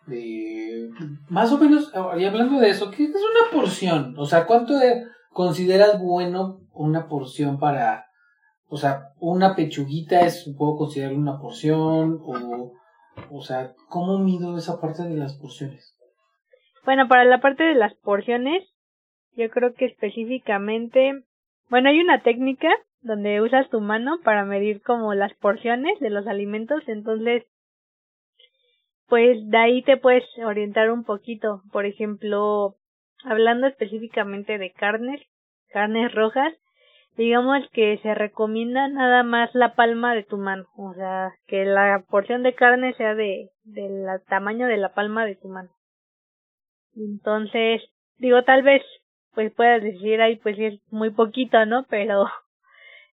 [0.05, 0.89] de,
[1.27, 4.15] más o menos, y hablando de eso, ¿qué es una porción?
[4.19, 8.05] O sea, ¿cuánto de, consideras bueno una porción para,
[8.67, 12.73] o sea, una pechuguita es, puedo considerar una porción, o,
[13.31, 15.97] o sea, ¿cómo mido esa parte de las porciones?
[16.85, 18.63] Bueno, para la parte de las porciones,
[19.35, 21.23] yo creo que específicamente,
[21.69, 22.69] bueno, hay una técnica
[23.01, 27.43] donde usas tu mano para medir como las porciones de los alimentos, entonces,
[29.07, 31.61] pues de ahí te puedes orientar un poquito.
[31.71, 32.75] Por ejemplo,
[33.23, 35.21] hablando específicamente de carnes,
[35.69, 36.53] carnes rojas,
[37.17, 42.03] digamos que se recomienda nada más la palma de tu mano, o sea, que la
[42.09, 45.69] porción de carne sea de del tamaño de la palma de tu mano.
[46.95, 47.81] Entonces,
[48.17, 48.81] digo, tal vez
[49.33, 51.85] pues puedas decir, ay, pues es muy poquito, ¿no?
[51.89, 52.25] Pero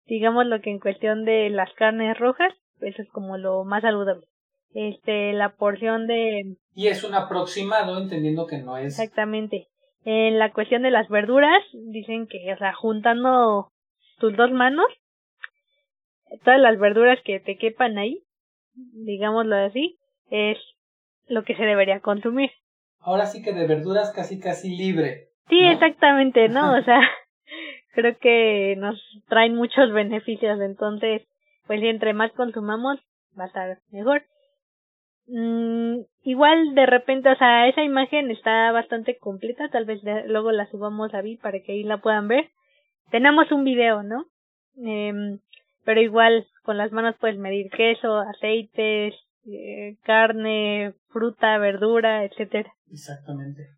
[0.06, 4.26] digamos lo que en cuestión de las carnes rojas, eso es como lo más saludable.
[4.74, 6.56] Este, la porción de...
[6.74, 8.98] Y es un aproximado, entendiendo que no es...
[8.98, 9.68] Exactamente.
[10.04, 13.70] En la cuestión de las verduras, dicen que, o sea, juntando
[14.18, 14.86] tus dos manos,
[16.44, 18.22] todas las verduras que te quepan ahí,
[18.74, 19.98] digámoslo así,
[20.30, 20.58] es
[21.26, 22.50] lo que se debería consumir.
[22.98, 25.28] Ahora sí que de verduras casi casi libre.
[25.48, 25.70] Sí, ¿no?
[25.70, 26.76] exactamente, ¿no?
[26.78, 27.00] O sea,
[27.94, 31.22] creo que nos traen muchos beneficios, entonces,
[31.66, 32.98] pues entre más consumamos,
[33.38, 34.22] va a estar mejor.
[35.26, 40.66] Mm, igual de repente, o sea, esa imagen está bastante completa, tal vez luego la
[40.70, 42.50] subamos a Vi para que ahí la puedan ver.
[43.10, 44.26] Tenemos un video, ¿no?
[44.84, 45.38] Eh,
[45.84, 49.14] pero igual con las manos puedes medir queso, aceites,
[49.46, 52.72] eh, carne, fruta, verdura, etcétera.
[52.90, 53.68] Exactamente.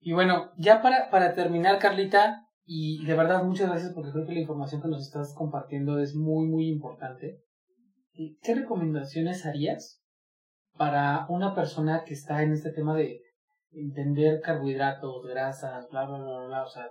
[0.00, 4.32] Y bueno, ya para, para terminar, Carlita, y de verdad muchas gracias porque creo que
[4.32, 7.40] la información que nos estás compartiendo es muy, muy importante.
[8.14, 10.00] ¿Qué recomendaciones harías
[10.76, 13.22] para una persona que está en este tema de
[13.72, 16.62] entender carbohidratos, grasas, bla, bla, bla, bla?
[16.62, 16.86] O sea,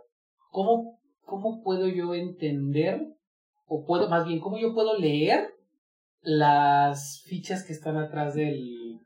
[0.49, 3.01] ¿cómo, cómo puedo yo entender,
[3.65, 5.47] o puedo, más bien, cómo yo puedo leer
[6.19, 8.99] las fichas que están atrás del,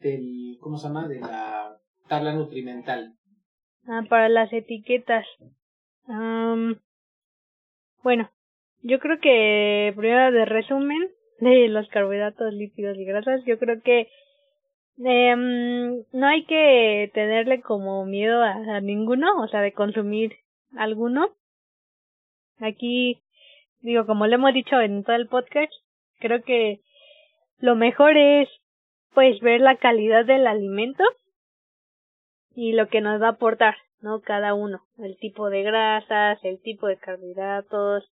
[0.00, 1.06] del, ¿cómo se llama?
[1.06, 3.14] De la tabla nutrimental.
[3.86, 5.24] Ah, para las etiquetas.
[8.02, 8.30] Bueno,
[8.82, 14.08] yo creo que primero de resumen de los carbohidratos, lípidos y grasas, yo creo que
[14.98, 20.36] em, no hay que tenerle como miedo a, ninguno, o sea, de consumir
[20.76, 21.30] alguno.
[22.58, 23.20] Aquí,
[23.80, 25.72] digo, como le hemos dicho en todo el podcast,
[26.20, 26.80] creo que
[27.58, 28.48] lo mejor es
[29.14, 31.04] pues ver la calidad del alimento
[32.54, 33.76] y lo que nos va a aportar,
[34.06, 34.20] ¿no?
[34.20, 38.08] Cada uno, el tipo de grasas, el tipo de carbohidratos,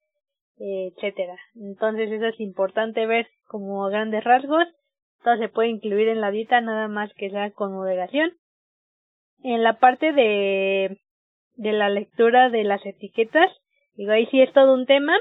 [0.60, 1.36] etcétera.
[1.56, 4.66] Entonces eso es importante ver como grandes rasgos.
[5.24, 8.34] Todo se puede incluir en la dieta, nada más que sea con moderación.
[9.44, 11.00] En la parte de,
[11.56, 13.50] de la lectura de las etiquetas,
[13.96, 15.18] digo, ahí sí es todo un tema,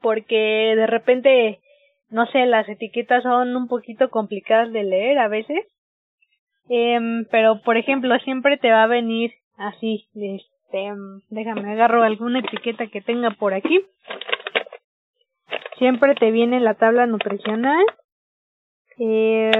[0.00, 1.58] porque de repente,
[2.08, 5.66] no sé, las etiquetas son un poquito complicadas de leer a veces.
[6.68, 10.92] Em, pero, por ejemplo, siempre te va a venir así, este,
[11.28, 13.84] déjame agarro alguna etiqueta que tenga por aquí.
[15.78, 17.84] Siempre te viene la tabla nutricional,
[18.98, 19.50] eh,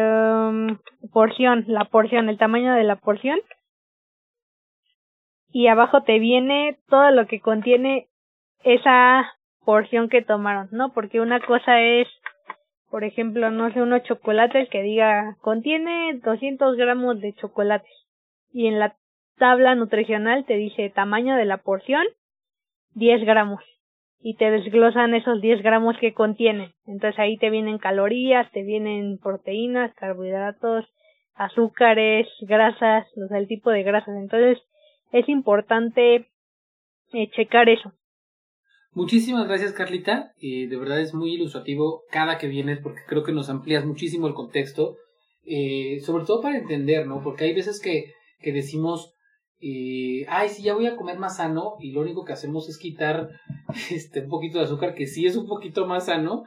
[1.13, 3.39] porción, la porción, el tamaño de la porción.
[5.53, 8.09] Y abajo te viene todo lo que contiene
[8.63, 9.33] esa
[9.65, 10.93] porción que tomaron, ¿no?
[10.93, 12.07] Porque una cosa es,
[12.91, 17.91] por ejemplo, no sé, unos chocolates que diga contiene 200 gramos de chocolates.
[18.53, 18.95] Y en la
[19.41, 22.05] tabla nutricional te dice tamaño de la porción
[22.95, 23.65] 10 gramos
[24.21, 26.75] y te desglosan esos 10 gramos que contiene.
[26.87, 30.85] Entonces ahí te vienen calorías, te vienen proteínas, carbohidratos,
[31.35, 34.15] azúcares, grasas, o sea, el tipo de grasas.
[34.17, 34.59] Entonces
[35.11, 36.29] es importante
[37.13, 37.93] eh, checar eso.
[38.93, 43.33] Muchísimas gracias Carlita, y de verdad es muy ilustrativo cada que vienes porque creo que
[43.33, 44.97] nos amplías muchísimo el contexto,
[45.45, 47.23] eh, sobre todo para entender, ¿no?
[47.23, 49.15] Porque hay veces que, que decimos,
[49.63, 52.79] y ay, sí, ya voy a comer más sano y lo único que hacemos es
[52.79, 53.29] quitar
[53.91, 56.45] este un poquito de azúcar que sí es un poquito más sano,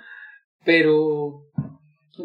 [0.66, 1.44] pero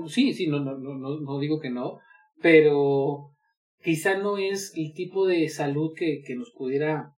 [0.07, 1.99] sí, sí, no, no, no, no digo que no,
[2.41, 3.34] pero
[3.82, 7.12] quizá no es el tipo de salud que, que nos pudiera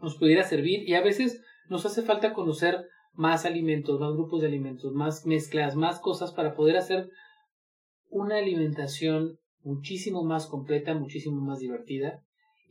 [0.00, 4.46] nos pudiera servir y a veces nos hace falta conocer más alimentos, más grupos de
[4.46, 7.08] alimentos, más mezclas, más cosas para poder hacer
[8.10, 12.22] una alimentación muchísimo más completa, muchísimo más divertida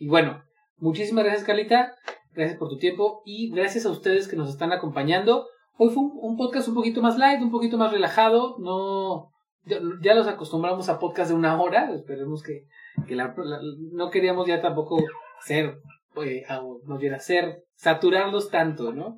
[0.01, 0.43] y bueno,
[0.77, 1.93] muchísimas gracias Carlita,
[2.33, 5.45] gracias por tu tiempo y gracias a ustedes que nos están acompañando.
[5.77, 9.29] Hoy fue un, podcast un poquito más light, un poquito más relajado, no
[9.63, 12.63] ya, los acostumbramos a podcast de una hora, esperemos que,
[13.07, 14.97] que no queríamos ya tampoco
[15.45, 15.77] ser,
[16.25, 19.17] eh, no quiera ser, saturarlos tanto, ¿no?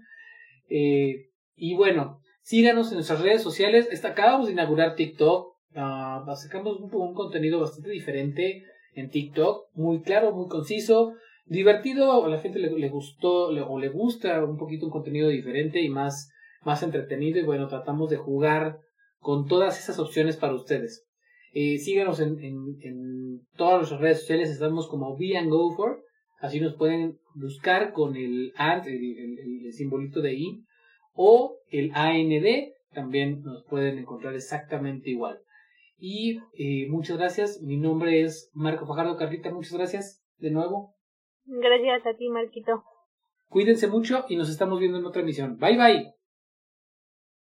[0.67, 7.13] Eh, y bueno, síganos en nuestras redes sociales, acabamos de inaugurar TikTok, uh, sacamos un
[7.13, 8.65] contenido bastante diferente,
[8.95, 11.13] en TikTok, muy claro, muy conciso,
[11.45, 15.89] divertido, a la gente le, gustó o le gusta un poquito un contenido diferente y
[15.89, 16.31] más,
[16.63, 18.79] más entretenido y bueno, tratamos de jugar
[19.19, 21.05] con todas esas opciones para ustedes.
[21.53, 26.01] Eh, síganos en, en, todas nuestras redes sociales, estamos como Be and Go For,
[26.39, 30.63] así nos pueden buscar con el AND, el, el simbolito de I,
[31.13, 35.39] o el AND, también nos pueden encontrar exactamente igual.
[36.05, 37.61] Y eh, muchas gracias.
[37.61, 39.53] Mi nombre es Marco Fajardo Carlita.
[39.53, 40.97] Muchas gracias de nuevo.
[41.45, 42.83] Gracias a ti, Marquito.
[43.47, 45.57] Cuídense mucho y nos estamos viendo en otra emisión.
[45.59, 46.13] Bye bye.